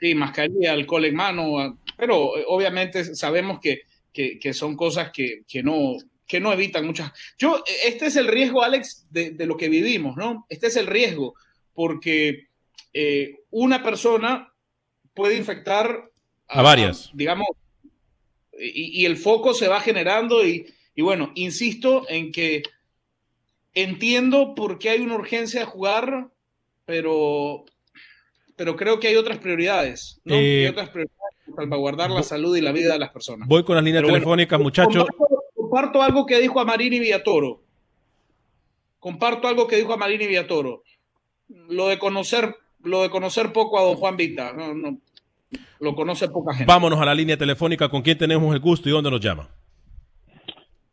[0.00, 5.10] Sí, mascarilla, alcohol en mano, a- pero eh, obviamente sabemos que, que, que son cosas
[5.12, 7.12] que, que no que no evitan muchas.
[7.38, 10.46] Yo, eh, este es el riesgo, Alex, de, de lo que vivimos, ¿no?
[10.48, 11.34] Este es el riesgo,
[11.74, 12.48] porque
[12.92, 14.52] eh, una persona
[15.14, 16.10] puede infectar
[16.48, 17.10] A varias.
[17.14, 17.46] digamos,
[18.58, 22.62] y, y el foco se va generando y, y bueno, insisto en que
[23.74, 26.28] entiendo por qué hay una urgencia de jugar,
[26.86, 27.66] pero,
[28.56, 30.34] pero creo que hay otras prioridades, ¿no?
[30.34, 33.46] Eh, hay otras prioridades para salvaguardar la salud y la vida de las personas.
[33.46, 35.04] Voy con las líneas Pero bueno, telefónicas, muchachos.
[35.68, 37.60] Comparto, algo que dijo a Marini Villatoro.
[38.98, 40.82] Comparto algo que dijo a Marini Villatoro.
[41.68, 44.52] Lo de conocer, lo de conocer poco a don Juan Vita.
[44.52, 44.98] No, no,
[45.80, 46.72] lo conoce poca gente.
[46.72, 49.48] Vámonos a la línea telefónica con quién tenemos el gusto y dónde nos llama.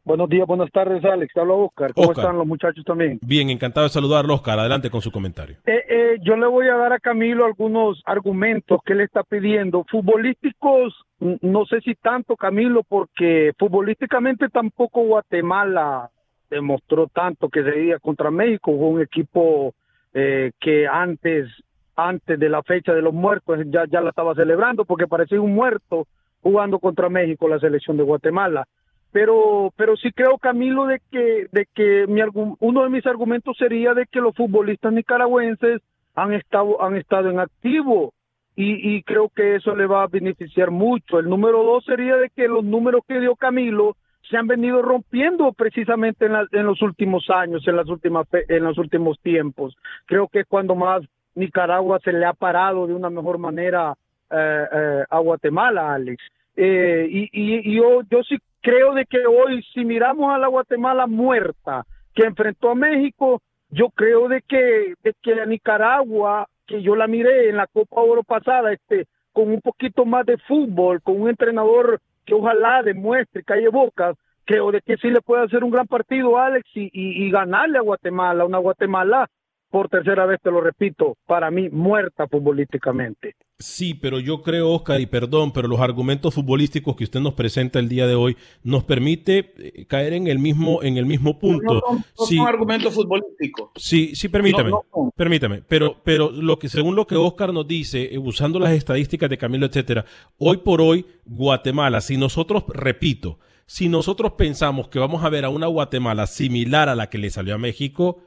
[0.05, 1.33] Buenos días, buenas tardes, Alex.
[1.33, 1.93] Te habla Oscar.
[1.93, 2.25] ¿Cómo Oscar.
[2.25, 3.19] están los muchachos también?
[3.21, 4.59] Bien, encantado de saludarlo, Oscar.
[4.59, 5.57] Adelante con su comentario.
[5.65, 9.85] Eh, eh, yo le voy a dar a Camilo algunos argumentos que él está pidiendo.
[9.89, 10.93] Futbolísticos,
[11.41, 16.09] no sé si tanto, Camilo, porque futbolísticamente tampoco Guatemala
[16.49, 18.75] demostró tanto que sería contra México.
[18.77, 19.73] Fue un equipo
[20.13, 21.49] eh, que antes,
[21.95, 25.55] antes de la fecha de los muertos ya, ya la estaba celebrando porque parecía un
[25.55, 26.07] muerto
[26.41, 28.67] jugando contra México la selección de Guatemala
[29.13, 32.21] pero pero sí creo Camilo de que de que mi
[32.59, 35.81] uno de mis argumentos sería de que los futbolistas nicaragüenses
[36.15, 38.11] han estado han estado en activo
[38.55, 41.19] y, y creo que eso le va a beneficiar mucho.
[41.19, 43.95] El número dos sería de que los números que dio Camilo
[44.29, 48.63] se han venido rompiendo precisamente en, la- en los últimos años en las últimas en
[48.63, 49.75] los últimos tiempos.
[50.05, 51.01] Creo que es cuando más
[51.35, 53.93] Nicaragua se le ha parado de una mejor manera
[54.29, 56.23] eh, eh, a Guatemala Alex.
[56.55, 61.83] Eh, y yo, yo sí creo de que hoy, si miramos a la Guatemala muerta
[62.15, 67.07] que enfrentó a México, yo creo de que, de que a Nicaragua, que yo la
[67.07, 71.29] miré en la Copa Oro pasada, este, con un poquito más de fútbol, con un
[71.29, 74.15] entrenador que ojalá demuestre, calle bocas,
[74.45, 77.77] creo de que sí le puede hacer un gran partido, Alex, y, y, y ganarle
[77.77, 79.29] a Guatemala, una Guatemala,
[79.69, 83.35] por tercera vez te lo repito, para mí muerta futbolísticamente.
[83.63, 87.79] Sí, pero yo creo, Oscar, y perdón, pero los argumentos futbolísticos que usted nos presenta
[87.79, 91.75] el día de hoy nos permite eh, caer en el mismo, en el mismo punto.
[91.75, 92.35] No, no Sí.
[92.35, 93.69] son argumentos futbolísticos.
[93.77, 94.71] Sí, sí, permítame,
[95.15, 99.29] permítame, pero, pero lo que, según lo que Oscar nos dice, eh, usando las estadísticas
[99.29, 100.03] de Camilo, etcétera,
[100.39, 105.49] hoy por hoy, Guatemala, si nosotros, repito, si nosotros pensamos que vamos a ver a
[105.49, 108.19] una Guatemala similar a la que le salió a México,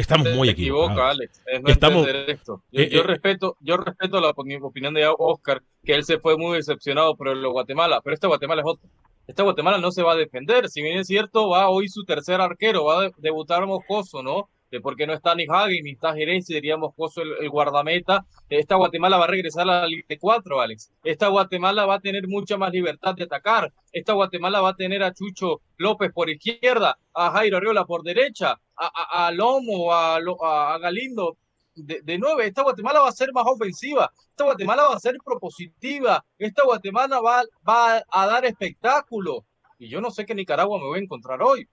[0.00, 1.14] estamos muy Se equivoca, equivocados.
[1.16, 1.42] Alex.
[1.46, 2.62] Es no Estamos- entender esto.
[2.72, 6.18] Yo, Eh, yo eh, respeto, yo respeto la opini- opinión de Oscar, que él se
[6.18, 8.88] fue muy decepcionado por lo Guatemala, pero esta Guatemala es otra.
[9.26, 10.68] Esta Guatemala no se va a defender.
[10.70, 14.48] Si bien es cierto, va hoy su tercer arquero, va a de- debutar Moscoso, ¿no?
[14.82, 18.26] Porque no está ni Hagen ni está Jerez, diría Moscoso el, el guardameta.
[18.50, 20.92] Esta Guatemala va a regresar a la Liga de 4, Alex.
[21.02, 23.72] Esta Guatemala va a tener mucha más libertad de atacar.
[23.92, 28.60] Esta Guatemala va a tener a Chucho López por izquierda, a Jairo Arriola por derecha,
[28.76, 31.38] a, Lomo, a, Galindo
[31.74, 32.46] de, de nueve.
[32.46, 34.12] Esta Guatemala va a ser más ofensiva.
[34.30, 36.24] Esta Guatemala va a ser propositiva.
[36.36, 39.46] Esta Guatemala va, va a dar espectáculo.
[39.78, 41.66] Y yo no sé qué Nicaragua me voy a encontrar hoy.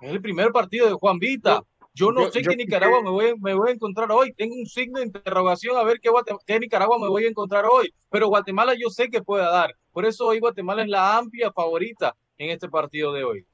[0.00, 1.62] Es el primer partido de Juan Vita.
[1.98, 4.32] Yo no yo- sé yo qué Nicaragua me voy, me voy a encontrar hoy.
[4.34, 6.10] Tengo un signo de interrogación a ver qué,
[6.46, 7.92] qué Nicaragua me voy a encontrar hoy.
[8.10, 9.74] Pero Guatemala yo sé que puede dar.
[9.92, 13.44] Por eso hoy Guatemala es la amplia favorita en este partido de hoy.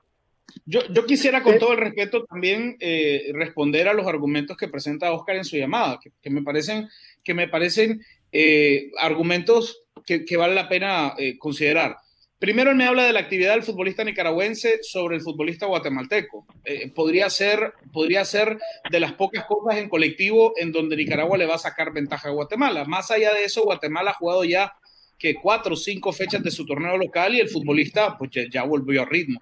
[0.66, 5.10] Yo, yo quisiera con todo el respeto también eh, responder a los argumentos que presenta
[5.12, 6.88] Oscar en su llamada, que, que me parecen,
[7.24, 11.96] que me parecen eh, argumentos que, que vale la pena eh, considerar.
[12.44, 16.44] Primero, él me habla de la actividad del futbolista nicaragüense sobre el futbolista guatemalteco.
[16.62, 18.58] Eh, podría, ser, podría ser
[18.90, 22.32] de las pocas cosas en colectivo en donde Nicaragua le va a sacar ventaja a
[22.32, 22.84] Guatemala.
[22.84, 24.74] Más allá de eso, Guatemala ha jugado ya
[25.18, 28.62] que cuatro o cinco fechas de su torneo local y el futbolista pues ya, ya
[28.64, 29.40] volvió a ritmo.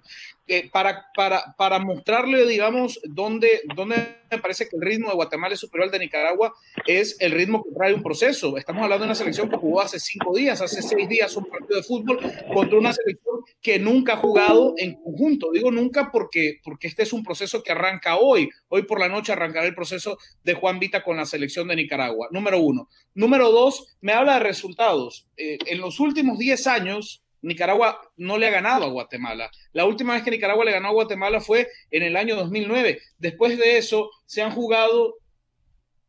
[0.71, 5.59] Para, para, para mostrarle, digamos, dónde, dónde me parece que el ritmo de Guatemala es
[5.59, 6.53] superior al de Nicaragua,
[6.85, 8.57] es el ritmo que trae un proceso.
[8.57, 11.77] Estamos hablando de una selección que jugó hace cinco días, hace seis días un partido
[11.77, 12.19] de fútbol
[12.53, 15.51] contra una selección que nunca ha jugado en conjunto.
[15.51, 18.49] Digo nunca porque, porque este es un proceso que arranca hoy.
[18.69, 22.27] Hoy por la noche arrancará el proceso de Juan Vita con la selección de Nicaragua.
[22.31, 22.89] Número uno.
[23.13, 25.27] Número dos, me habla de resultados.
[25.37, 29.51] Eh, en los últimos 10 años, Nicaragua no le ha ganado a Guatemala.
[29.73, 32.99] La última vez que Nicaragua le ganó a Guatemala fue en el año 2009.
[33.19, 35.15] Después de eso, se han jugado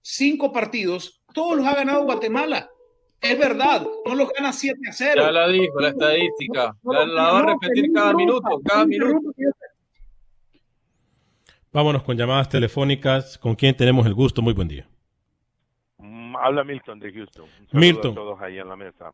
[0.00, 1.22] cinco partidos.
[1.34, 2.70] Todos los ha ganado Guatemala.
[3.20, 5.22] Es verdad, no los gana 7 a 0.
[5.24, 6.76] Ya la dijo la estadística.
[6.82, 9.30] La, la va a repetir cada minuto, cada minuto.
[11.72, 13.38] Vámonos con llamadas telefónicas.
[13.38, 14.42] ¿Con quién tenemos el gusto?
[14.42, 14.86] Muy buen día.
[15.98, 17.46] Mm, Habla Milton de Houston.
[17.72, 18.12] Un Milton.
[18.12, 19.12] a todos ahí en la mesa.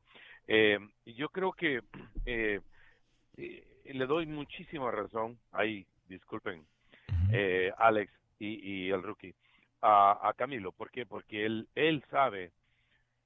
[0.52, 1.80] Eh, yo creo que
[2.26, 2.60] eh,
[3.36, 6.66] eh, le doy muchísima razón ahí, disculpen,
[7.32, 8.48] eh, Alex y,
[8.86, 9.32] y el rookie,
[9.80, 10.72] a, a Camilo.
[10.72, 11.06] ¿Por qué?
[11.06, 12.50] Porque él, él sabe,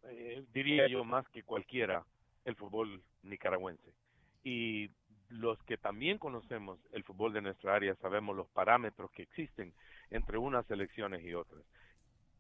[0.03, 2.05] eh, diría yo más que cualquiera,
[2.45, 3.95] el fútbol nicaragüense.
[4.43, 4.91] Y
[5.31, 9.73] los que también conocemos el fútbol de nuestra área sabemos los parámetros que existen
[10.11, 11.63] entre unas selecciones y otras.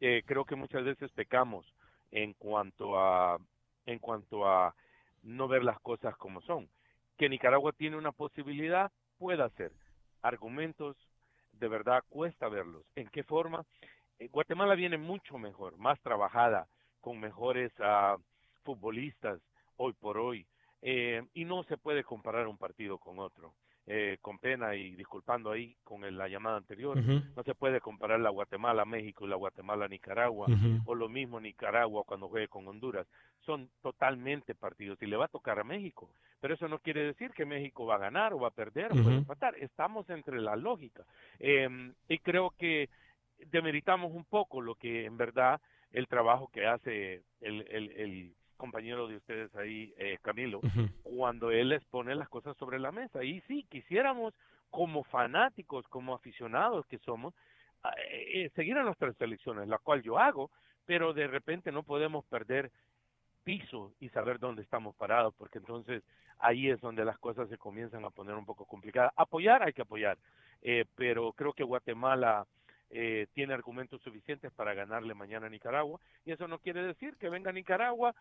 [0.01, 1.64] Eh, creo que muchas veces pecamos
[2.11, 3.39] en cuanto a
[3.87, 4.74] en cuanto a
[5.22, 6.68] no ver las cosas como son.
[7.16, 9.72] Que Nicaragua tiene una posibilidad, puede ser.
[10.22, 10.97] Argumentos,
[11.53, 12.85] de verdad, cuesta verlos.
[12.97, 13.64] ¿En qué forma?
[14.18, 16.66] Eh, Guatemala viene mucho mejor, más trabajada,
[17.01, 18.16] con mejores ah,
[18.62, 19.41] futbolistas
[19.76, 20.47] hoy por hoy.
[20.82, 23.55] Eh, y no se puede comparar un partido con otro.
[23.87, 28.18] Eh, con pena y disculpando ahí con el- la llamada anterior, no se puede comparar
[28.18, 30.80] la Guatemala-México y la Guatemala-Nicaragua, Ujú.
[30.87, 33.07] o lo mismo Nicaragua cuando juegue con Honduras.
[33.45, 36.09] Son totalmente partidos y le va a tocar a México.
[36.41, 38.95] Pero eso no quiere decir que México va a ganar o va a perder o
[38.95, 39.03] Ujú.
[39.05, 39.55] puede empatar.
[39.57, 41.05] Estamos entre la lógica.
[41.39, 41.68] Eh,
[42.09, 42.89] y creo que
[43.51, 45.61] demeritamos un poco lo que en verdad
[45.93, 50.61] el trabajo que hace el, el, el compañero de ustedes ahí, eh, Camilo,
[51.02, 53.22] cuando él les pone las cosas sobre la mesa.
[53.24, 54.34] Y sí, quisiéramos
[54.70, 57.34] como fanáticos, como aficionados que somos,
[57.82, 60.50] ah, eh, eh, seguir a nuestras selecciones, la cual yo hago,
[60.86, 62.70] pero de repente no podemos perder
[63.44, 66.02] piso y saber dónde estamos parados, porque entonces
[66.38, 69.12] ahí es donde las cosas se comienzan a poner un poco complicadas.
[69.16, 70.18] Apoyar hay que apoyar,
[70.62, 72.46] eh, pero creo que Guatemala
[72.90, 77.28] eh, tiene argumentos suficientes para ganarle mañana a Nicaragua, y eso no quiere decir que
[77.28, 78.14] venga Nicaragua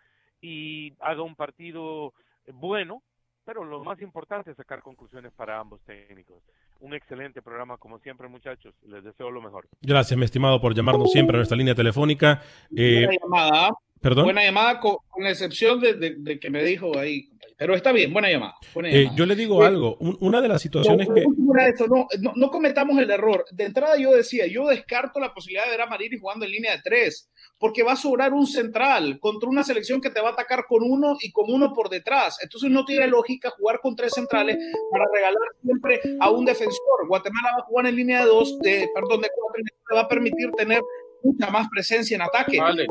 [0.43, 2.13] y haga un partido
[2.53, 3.01] bueno,
[3.45, 6.43] pero lo más importante es sacar conclusiones para ambos técnicos.
[6.81, 8.75] Un excelente programa como siempre, muchachos.
[8.85, 9.67] Les deseo lo mejor.
[9.81, 12.41] Gracias, mi estimado, por llamarnos siempre a nuestra línea telefónica.
[12.75, 13.69] Eh, llamada.
[14.03, 14.25] ¿Perdón?
[14.25, 17.29] Buena llamada, con, con excepción de, de- de que me dijo ahí.
[17.57, 18.55] Pero está bien, buena llamada.
[18.73, 21.23] buena Eh, yo le digo Eh, algo, un- una de las situaciones no, que...
[21.69, 23.45] eso, no, no, no cometamos el error.
[23.51, 26.71] De entrada yo decía, yo descarto la posibilidad de ver a Marini jugando en línea
[26.75, 30.33] de tres, porque va a sobrar un central contra una selección que te va a
[30.33, 32.37] atacar con uno y con uno por detrás.
[32.43, 34.57] Entonces no tiene lógica jugar con tres centrales
[34.91, 37.07] para regalar siempre a un defensor.
[37.07, 40.01] Guatemala va a jugar en línea de dos, de, perdón, de cuatro, y te va
[40.01, 40.81] a permitir tener
[41.23, 42.59] mucha más presencia en ataque.
[42.59, 42.87] Vale.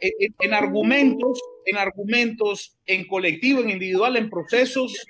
[0.00, 5.06] En, en- en argumentos, en argumentos, en colectivo, en individual, en procesos.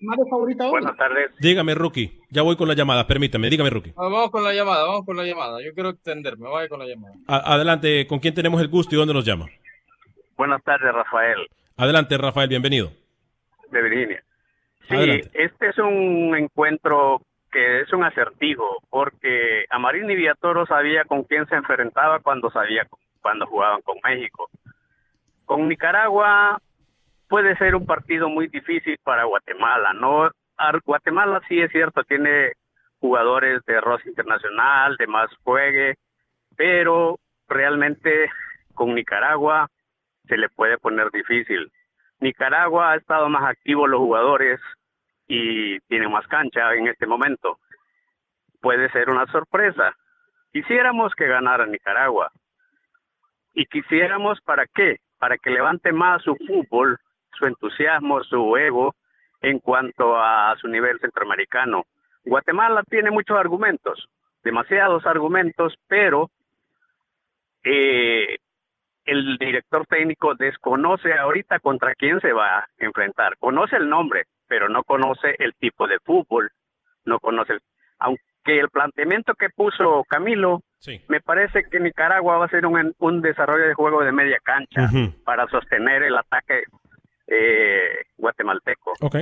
[0.00, 0.70] ¿Más de favorita hoy?
[0.70, 1.30] Buenas tardes.
[1.38, 3.90] Dígame, Rookie, ya voy con la llamada, permítame, dígame, Rookie.
[3.90, 5.62] Ah, Vamos con la llamada, vamos con la llamada.
[5.62, 7.14] Yo quiero extenderme, vaya con la llamada.
[7.26, 9.46] A- adelante, ¿con quién tenemos el gusto y dónde nos llama?
[10.36, 11.46] Buenas tardes, Rafael,
[11.78, 12.90] Adelante, Rafael, bienvenido.
[13.70, 14.22] de Virginia.
[14.88, 15.30] Sí, Adelante.
[15.34, 17.20] este es un encuentro
[17.52, 22.86] que es un acertijo, porque Amarini Villatoro sabía con quién se enfrentaba cuando sabía
[23.26, 24.48] cuando jugaban con México.
[25.46, 26.60] Con Nicaragua
[27.28, 30.30] puede ser un partido muy difícil para Guatemala, ¿no?
[30.84, 32.52] Guatemala sí es cierto, tiene
[33.00, 35.96] jugadores de roce internacional, de más juegue,
[36.56, 37.18] pero
[37.48, 38.30] realmente
[38.74, 39.66] con Nicaragua
[40.28, 41.72] se le puede poner difícil.
[42.20, 44.60] Nicaragua ha estado más activo los jugadores
[45.26, 47.58] y tiene más cancha en este momento.
[48.60, 49.96] Puede ser una sorpresa.
[50.52, 52.30] Quisiéramos que ganara Nicaragua.
[53.56, 54.98] Y quisiéramos para qué?
[55.18, 56.98] Para que levante más su fútbol,
[57.38, 58.94] su entusiasmo, su ego
[59.40, 61.84] en cuanto a su nivel centroamericano.
[62.22, 64.08] Guatemala tiene muchos argumentos,
[64.44, 66.30] demasiados argumentos, pero
[67.64, 68.36] eh,
[69.06, 73.38] el director técnico desconoce ahorita contra quién se va a enfrentar.
[73.38, 76.50] Conoce el nombre, pero no conoce el tipo de fútbol,
[77.06, 77.56] no conoce,
[78.00, 78.20] aunque
[78.60, 80.60] el planteamiento que puso Camilo,
[81.08, 84.88] me parece que Nicaragua va a ser un, un desarrollo de juego de media cancha
[85.24, 86.62] para sostener el ataque
[87.26, 87.82] eh,
[88.16, 88.92] guatemalteco.
[89.00, 89.16] Ok.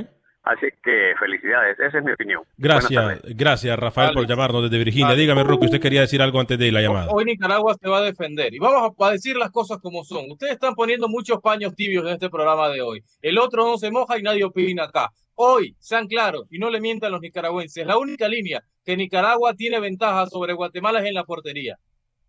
[0.46, 2.42] Así que felicidades, esa es mi opinión.
[2.58, 5.14] Gracias, gracias, Rafael, por llamarnos desde Virginia.
[5.14, 7.06] Dígame, Rookie, usted quería decir algo antes de la llamada.
[7.10, 10.30] Hoy Nicaragua se va a defender y vamos a- a decir las cosas como son.
[10.30, 13.02] Ustedes están poniendo muchos paños tibios en este programa de hoy.
[13.22, 15.08] El otro no se moja y nadie opina acá.
[15.36, 17.84] Hoy, sean claros y no le mientan los nicaragüenses.
[17.86, 21.76] La única línea que Nicaragua tiene ventaja sobre Guatemala es en la portería.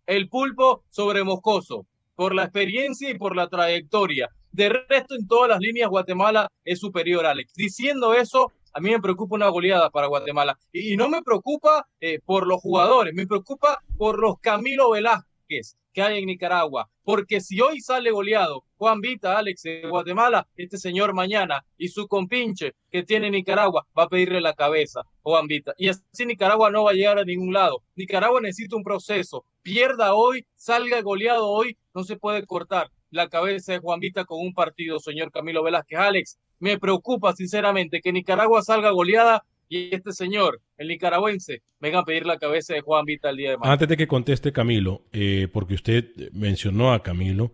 [0.06, 1.86] El pulpo sobre Moscoso,
[2.16, 4.28] por la experiencia y por la trayectoria.
[4.50, 7.52] De resto, en todas las líneas, Guatemala es superior, Alex.
[7.54, 10.58] Diciendo eso, a mí me preocupa una goleada para Guatemala.
[10.72, 16.02] Y, no me preocupa eh, por los jugadores, me preocupa por los Camilo Velázquez que
[16.02, 16.90] hay en Nicaragua.
[17.04, 22.06] Porque si hoy sale goleado Juan Vita, Alex, de Guatemala, este señor mañana y su
[22.06, 25.72] compinche que tiene Nicaragua va a pedirle la cabeza, Juan Vita.
[25.78, 27.82] Y así Nicaragua no va a llegar a ningún lado.
[27.94, 29.46] Nicaragua necesita un proceso.
[29.62, 34.38] Pierda hoy, salga goleado hoy, no se puede cortar la cabeza de Juan Vita con
[34.40, 35.98] un partido, señor Camilo Velázquez.
[35.98, 42.04] Alex, me preocupa sinceramente que Nicaragua salga goleada y este señor, el nicaragüense, venga a
[42.04, 43.72] pedir la cabeza de Juan Vita el día de mañana.
[43.72, 47.52] Antes de que conteste Camilo, eh, porque usted mencionó a Camilo,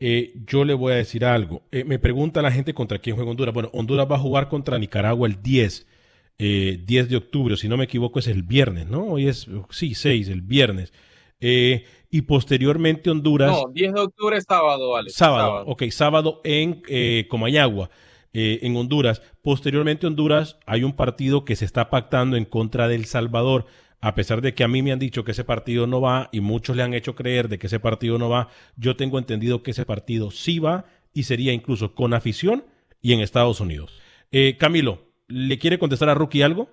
[0.00, 1.62] eh, yo le voy a decir algo.
[1.72, 3.54] Eh, me pregunta la gente contra quién juega Honduras.
[3.54, 5.86] Bueno, Honduras va a jugar contra Nicaragua el 10,
[6.38, 9.04] eh, 10 de octubre, si no me equivoco es el viernes, ¿no?
[9.04, 10.92] Hoy es, sí, 6, el viernes.
[11.40, 13.50] Eh, y posteriormente Honduras...
[13.50, 15.14] No, 10 de octubre es sábado, Alex.
[15.14, 17.90] Sábado, ok, sábado en eh, Comayagua,
[18.32, 19.22] eh, en Honduras.
[19.42, 23.66] Posteriormente, Honduras, hay un partido que se está pactando en contra de El Salvador.
[24.00, 26.40] A pesar de que a mí me han dicho que ese partido no va y
[26.40, 29.72] muchos le han hecho creer de que ese partido no va, yo tengo entendido que
[29.72, 32.64] ese partido sí va y sería incluso con afición
[33.00, 33.98] y en Estados Unidos.
[34.30, 36.70] Eh, Camilo, ¿le quiere contestar a Rookie algo?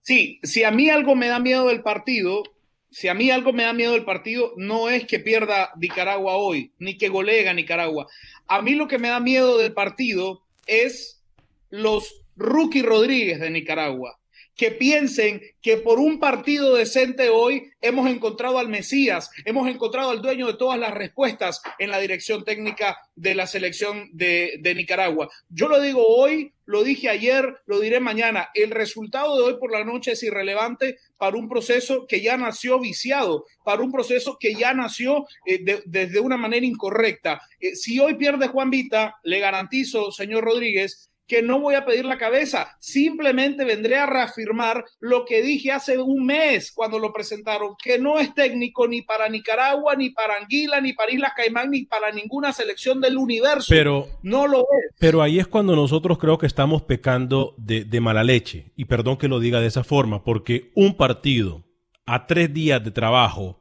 [0.00, 2.42] Sí, si a mí algo me da miedo del partido,
[2.90, 6.72] si a mí algo me da miedo del partido, no es que pierda Nicaragua hoy,
[6.78, 8.06] ni que golega Nicaragua.
[8.46, 11.22] A mí lo que me da miedo del partido es
[11.70, 14.18] los Rookie Rodríguez de Nicaragua,
[14.58, 20.20] que piensen que por un partido decente hoy hemos encontrado al Mesías, hemos encontrado al
[20.20, 25.30] dueño de todas las respuestas en la dirección técnica de la selección de, Nicaragua.
[25.48, 28.50] Yo lo digo hoy, lo dije ayer, lo diré mañana.
[28.52, 32.80] El resultado de hoy por la noche es irrelevante para un proceso que ya nació
[32.80, 37.40] viciado, para un proceso que ya nació eh, de, desde una manera incorrecta.
[37.60, 42.06] Eh, si hoy pierde Juan Vita, le garantizo, señor Rodríguez, que no voy a pedir
[42.06, 47.74] la cabeza, simplemente vendré a reafirmar lo que dije hace un mes cuando lo presentaron,
[47.80, 51.84] que no es técnico ni para Nicaragua, ni para Anguila, ni para Islas Caimán, ni
[51.84, 53.66] para ninguna selección del universo.
[53.68, 54.94] Pero, no lo es.
[54.98, 58.72] Pero ahí es cuando nosotros creo que estamos pecando de, de mala leche.
[58.74, 61.62] Y perdón que lo diga de esa forma, porque un partido
[62.06, 63.60] a tres días de trabajo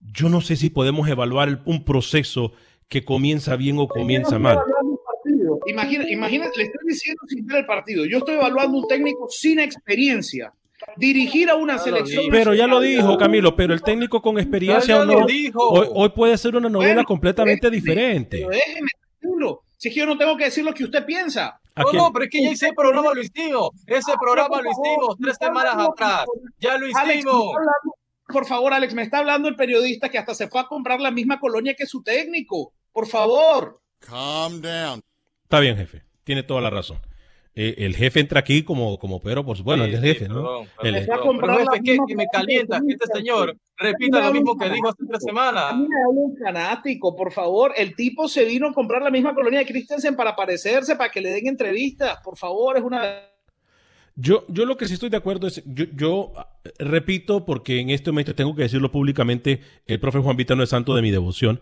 [0.00, 2.52] yo no sé si podemos evaluar el- un proceso
[2.88, 4.58] que comienza bien o comienza mal.
[5.68, 8.04] Imagina, imagina, le estoy diciendo sin ver el partido.
[8.04, 10.52] Yo estoy evaluando un técnico sin experiencia.
[10.96, 12.26] Dirigir a una selección.
[12.30, 15.60] Pero ya lo dijo Camilo, pero el técnico con experiencia Ya o lo no, dijo.
[15.68, 18.36] hoy, hoy puede ser una novela Bueno, completamente déjeme, diferente.
[18.38, 18.88] Pero déjeme
[19.20, 19.62] decirlo.
[19.76, 21.60] Si es que yo no tengo que decir lo que usted piensa.
[21.74, 23.70] ¿A No, no, pero es que ya ese programa lo hicimos.
[23.86, 26.24] Ese programa por lo hicimos tres semanas atrás.
[26.60, 27.52] Ya lo hicimos.
[28.28, 31.10] por favor, Alex, me está hablando el periodista que hasta se fue a comprar la
[31.10, 32.72] misma colonia que su técnico.
[32.92, 33.80] Por favor.
[34.00, 35.00] Calm down.
[35.48, 36.02] Está bien, jefe.
[36.24, 36.98] Tiene toda la razón.
[37.54, 40.34] Eh, el jefe entra aquí como, como pero, por supuesto, Sí, el sí, jefe, ¿no?
[40.34, 41.98] perdón, El- jefe, ¿qué?
[42.06, 45.74] Que me calienta que este señor repita lo mismo que dijo hace tres A semanas.
[45.76, 47.72] mí me habla un fanático, por favor.
[47.76, 51.22] El tipo se vino a comprar la misma colonia de Christensen para aparecerse, para que
[51.22, 52.18] le den entrevistas.
[52.22, 53.22] Por favor, es una.
[54.14, 56.32] Yo, yo lo que sí estoy de acuerdo es, yo, yo
[56.78, 60.68] repito, porque en este momento tengo que decirlo públicamente, el profe Juan Vita no es
[60.70, 61.60] santo de mi devoción,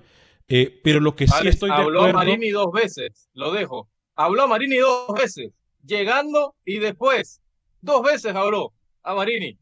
[0.49, 2.19] eh, pero lo que sí Alex, estoy de habló acuerdo...
[2.19, 3.89] Marini dos veces, lo dejo.
[4.15, 5.53] Habló Marini dos veces,
[5.85, 7.41] llegando y después.
[7.81, 8.73] Dos veces habló
[9.03, 9.59] a Marini.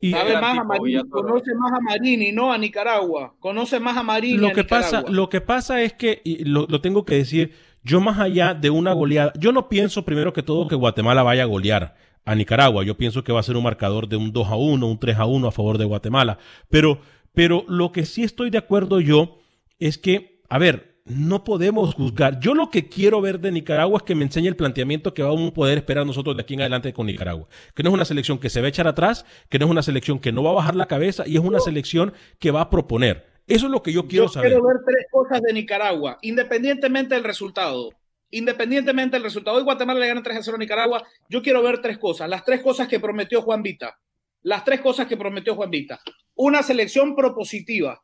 [0.00, 3.34] Y- Sabe más a Marini, conoce más a Marini, no a Nicaragua.
[3.40, 4.38] Conoce más a Marini.
[4.38, 7.54] Lo a que, pasa, lo que pasa es que, y lo, lo tengo que decir,
[7.82, 11.44] yo más allá de una goleada, yo no pienso primero que todo que Guatemala vaya
[11.44, 14.48] a golear a Nicaragua, yo pienso que va a ser un marcador de un 2
[14.48, 17.00] a 1, un 3 a 1 a favor de Guatemala, pero,
[17.32, 19.38] pero lo que sí estoy de acuerdo yo
[19.78, 22.40] es que, a ver, no podemos juzgar.
[22.40, 25.50] Yo lo que quiero ver de Nicaragua es que me enseñe el planteamiento que vamos
[25.50, 27.46] a poder esperar nosotros de aquí en adelante con Nicaragua.
[27.74, 29.82] Que no es una selección que se va a echar atrás, que no es una
[29.82, 32.70] selección que no va a bajar la cabeza y es una selección que va a
[32.70, 33.24] proponer.
[33.46, 34.50] Eso es lo que yo quiero Yo saber.
[34.50, 37.90] quiero ver tres cosas de Nicaragua, independientemente del resultado.
[38.32, 39.56] Independientemente del resultado.
[39.56, 41.04] Hoy Guatemala le gana 3 a 0 a Nicaragua.
[41.30, 42.28] Yo quiero ver tres cosas.
[42.28, 43.96] Las tres cosas que prometió Juan Vita.
[44.42, 46.00] Las tres cosas que prometió Juan Vita.
[46.34, 48.02] Una selección propositiva.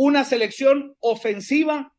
[0.00, 1.92] Una selección ofensiva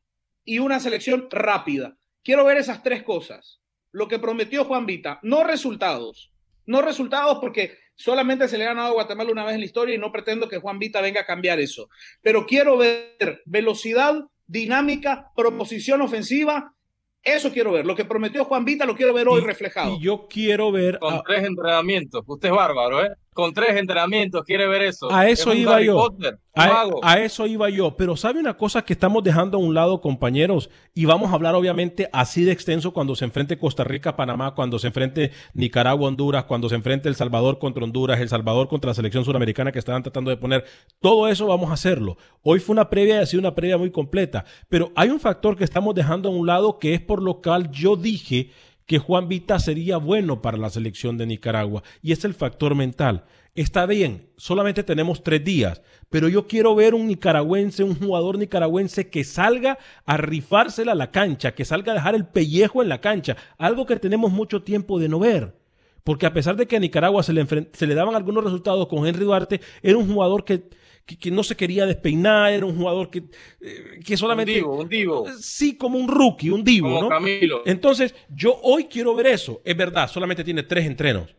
[0.46, 1.98] y una selección rápida.
[2.24, 3.60] Quiero ver esas tres cosas.
[3.92, 5.20] Lo que prometió Juan Vita.
[5.22, 6.32] No resultados.
[6.66, 9.96] No resultados porque solamente se le ha ganado a Guatemala una vez en la historia
[9.96, 11.90] y no pretendo que Juan Vita venga a cambiar eso.
[12.22, 16.74] Pero quiero ver velocidad, dinámica, proposición ofensiva.
[17.22, 17.86] Eso quiero ver.
[17.86, 19.96] Lo que prometió Juan Vita lo quiero ver hoy reflejado.
[19.96, 21.00] Y yo quiero ver.
[21.00, 22.24] Con a- tres entrenamientos.
[22.26, 23.10] Usted es bárbaro, ¿eh?
[23.34, 25.12] Con tres entrenamientos quiere ver eso.
[25.12, 25.96] A Es eso iba yo.
[25.96, 27.96] Potter, a eso iba yo.
[27.96, 31.56] Pero sabe una cosa que estamos dejando a un lado, compañeros, y vamos a hablar
[31.56, 36.46] obviamente así de extenso cuando se enfrente Costa Rica, Panamá, cuando se enfrente Nicaragua, Honduras,
[36.46, 40.04] cuando se enfrente El Salvador contra Honduras, El Salvador contra la selección suramericana que estaban
[40.04, 40.66] tratando de poner.
[41.00, 42.18] Todo eso vamos a hacerlo.
[42.42, 44.46] Hoy fue una previa y ha sido una previa muy completa.
[44.68, 47.72] Pero hay un factor que estamos dejando a un lado que es por lo cual
[47.72, 48.52] yo dije
[48.90, 53.24] que Juan Vita sería bueno para la selección de Nicaragua y es el factor mental.
[53.54, 59.12] Está bien, solamente tenemos tres días, pero yo quiero ver un nicaragüense, un jugador nicaragüense
[59.12, 59.78] que salga
[60.08, 63.86] a rifársela a la cancha, que salga a dejar el pellejo en la cancha, algo
[63.86, 65.56] que tenemos mucho tiempo de no ver.
[66.04, 69.06] Porque a pesar de que a Nicaragua se le, se le daban algunos resultados con
[69.06, 70.68] Henry Duarte, era un jugador que,
[71.10, 73.24] que, que no se quería despeinar, era un jugador que,
[73.62, 74.52] eh, que solamente...
[74.52, 75.26] Un divo, un divo.
[75.40, 77.10] Sí, como un rookie, un divo, Como ¿no?
[77.10, 77.64] Camilo.
[77.66, 79.60] Entonces, yo hoy quiero ver eso.
[79.66, 81.36] Es verdad, solamente tiene tres entrenos.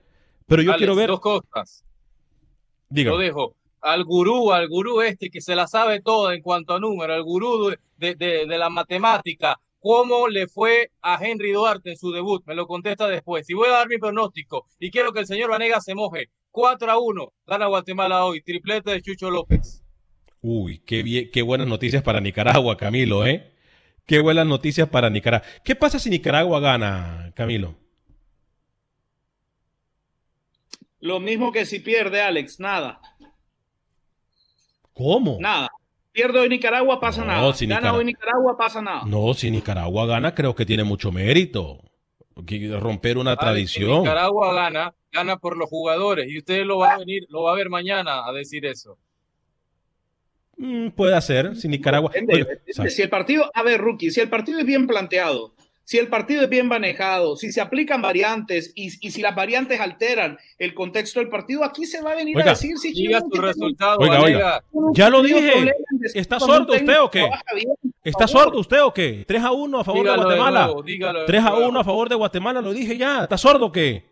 [0.46, 1.08] Pero yo Alex, quiero ver...
[1.08, 1.84] dos cosas.
[2.88, 3.16] Dígame.
[3.16, 3.54] Lo dejo.
[3.80, 7.22] Al gurú, al gurú este que se la sabe toda en cuanto a números, al
[7.22, 12.42] gurú de, de, de la matemática, ¿cómo le fue a Henry Duarte en su debut?
[12.44, 13.48] Me lo contesta después.
[13.48, 16.28] Y voy a dar mi pronóstico y quiero que el señor Vanega se moje.
[16.50, 19.82] 4 a 1, gana Guatemala hoy, triplete de Chucho López.
[20.42, 23.52] Uy, qué, bien, qué buenas noticias para Nicaragua, Camilo, ¿eh?
[24.06, 25.46] Qué buenas noticias para Nicaragua.
[25.64, 27.76] ¿Qué pasa si Nicaragua gana, Camilo?
[31.00, 33.00] Lo mismo que si pierde Alex, nada.
[34.92, 35.38] ¿Cómo?
[35.40, 35.68] Nada.
[36.12, 37.52] Pierde hoy Nicaragua, pasa No, nada.
[37.54, 39.02] si Gana hoy Nicaragua, pasa nada.
[39.06, 41.80] No, si Nicaragua gana, creo que tiene mucho mérito.
[42.80, 44.02] Romper una si tradición.
[44.02, 47.56] Nicaragua gana, gana por los jugadores y usted lo va a venir, lo va a
[47.56, 48.98] ver mañana a decir eso.
[50.56, 52.10] Mm, puede ser, si Nicaragua.
[52.12, 52.72] Depende, Oye, depende.
[52.72, 52.94] ¿sabes?
[52.94, 55.54] Si el partido, a ver, Rookie, si el partido es bien planteado,
[55.90, 59.80] si el partido es bien manejado, si se aplican variantes y, y si las variantes
[59.80, 62.52] alteran el contexto del partido, aquí se va a venir Oiga.
[62.52, 64.62] a decir si Diga su resultado, Oiga, oiga.
[64.92, 65.72] Ya lo dije.
[66.14, 67.28] ¿Está sordo usted o qué?
[67.56, 67.68] bien,
[68.04, 69.24] ¿Está sordo usted o qué?
[69.26, 70.66] 3 a 1 a favor Dígalo de de Guatemala.
[70.66, 71.68] nuevo, dígalo de 3 a nuevo.
[71.70, 73.24] 1 a favor de Guatemala, lo dije ya.
[73.24, 74.09] ¿Está sordo o qué?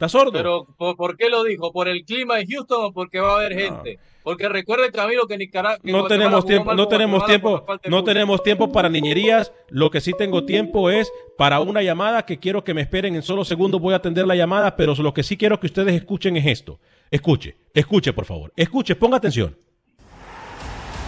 [0.00, 0.32] ¿Está sordo?
[0.32, 1.72] Pero ¿por, por qué lo dijo?
[1.72, 3.98] ¿Por el clima en Houston o porque va a haber gente?
[4.22, 5.78] Porque recuerde, Camilo, que Nicaragua...
[5.82, 9.52] no tenemos tiempo, no tenemos tiempo, de no tenemos tiempo para niñerías.
[9.68, 13.20] Lo que sí tengo tiempo es para una llamada que quiero que me esperen en
[13.20, 13.78] solo segundos.
[13.78, 16.78] Voy a atender la llamada, pero lo que sí quiero que ustedes escuchen es esto.
[17.10, 18.54] Escuche, escuche, por favor.
[18.56, 19.54] Escuche, ponga atención.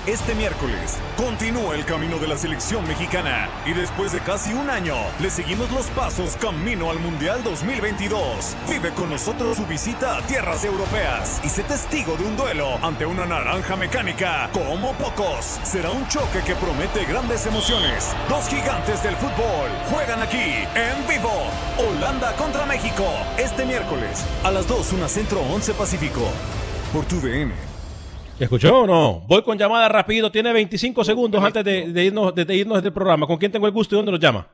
[0.06, 4.96] Este miércoles continúa el camino de la selección mexicana y después de casi un año
[5.20, 8.56] le seguimos los pasos camino al Mundial 2022.
[8.68, 13.06] Vive con nosotros su visita a tierras europeas y sé testigo de un duelo ante
[13.06, 15.60] una naranja mecánica como pocos.
[15.62, 18.12] Será un choque que promete grandes emociones.
[18.28, 21.30] Dos gigantes del fútbol juegan aquí en vivo.
[21.78, 23.04] Holanda contra México
[23.38, 26.22] este miércoles a las 2 una centro 11 Pacífico
[26.92, 27.71] por tu DN.
[28.42, 29.20] ¿Escuchó o no?
[29.28, 30.32] Voy con llamada rápido.
[30.32, 33.24] Tiene 25 segundos antes de, de irnos, de, de irnos del programa.
[33.24, 34.48] ¿Con quién tengo el gusto y dónde nos llama?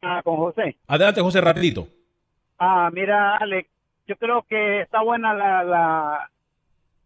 [0.00, 0.76] Ah, con José.
[0.86, 1.88] Adelante, José, rapidito.
[2.60, 3.68] Ah, mira, Alex,
[4.06, 6.30] yo creo que está buena la, la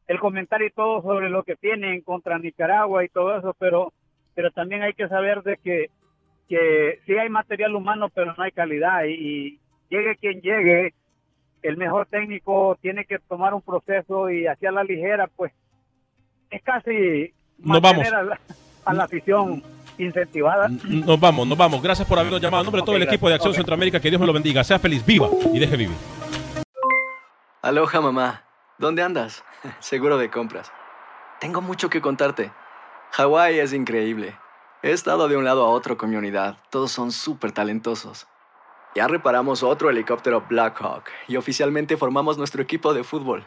[0.07, 3.95] el comentario y todo sobre lo que tienen contra Nicaragua y todo eso, pero
[4.35, 5.87] pero también hay que saber de que
[6.47, 10.93] que sí hay material humano, pero no hay calidad y, y llegue quien llegue,
[11.63, 15.53] el mejor técnico tiene que tomar un proceso y hacia la ligera, pues
[16.53, 18.07] es casi Nos vamos.
[18.07, 18.41] a la,
[18.85, 19.63] a la afición
[19.99, 20.69] incentivada.
[20.69, 21.83] Nos vamos, nos vamos.
[21.83, 22.63] Gracias por habernos llamado.
[22.63, 23.63] En nombre de todo el equipo de Acción gracias.
[23.63, 24.63] Centroamérica, que Dios me lo bendiga.
[24.65, 25.97] Sea feliz, viva y deje vivir.
[27.63, 28.43] Aloha mamá,
[28.79, 29.45] ¿dónde andas?
[29.81, 30.71] Seguro de compras.
[31.41, 32.53] Tengo mucho que contarte.
[33.13, 34.37] Hawái es increíble.
[34.83, 36.57] He estado de un lado a otro con mi unidad.
[36.71, 38.27] Todos son súper talentosos.
[38.95, 43.47] Ya reparamos otro helicóptero Blackhawk y oficialmente formamos nuestro equipo de fútbol.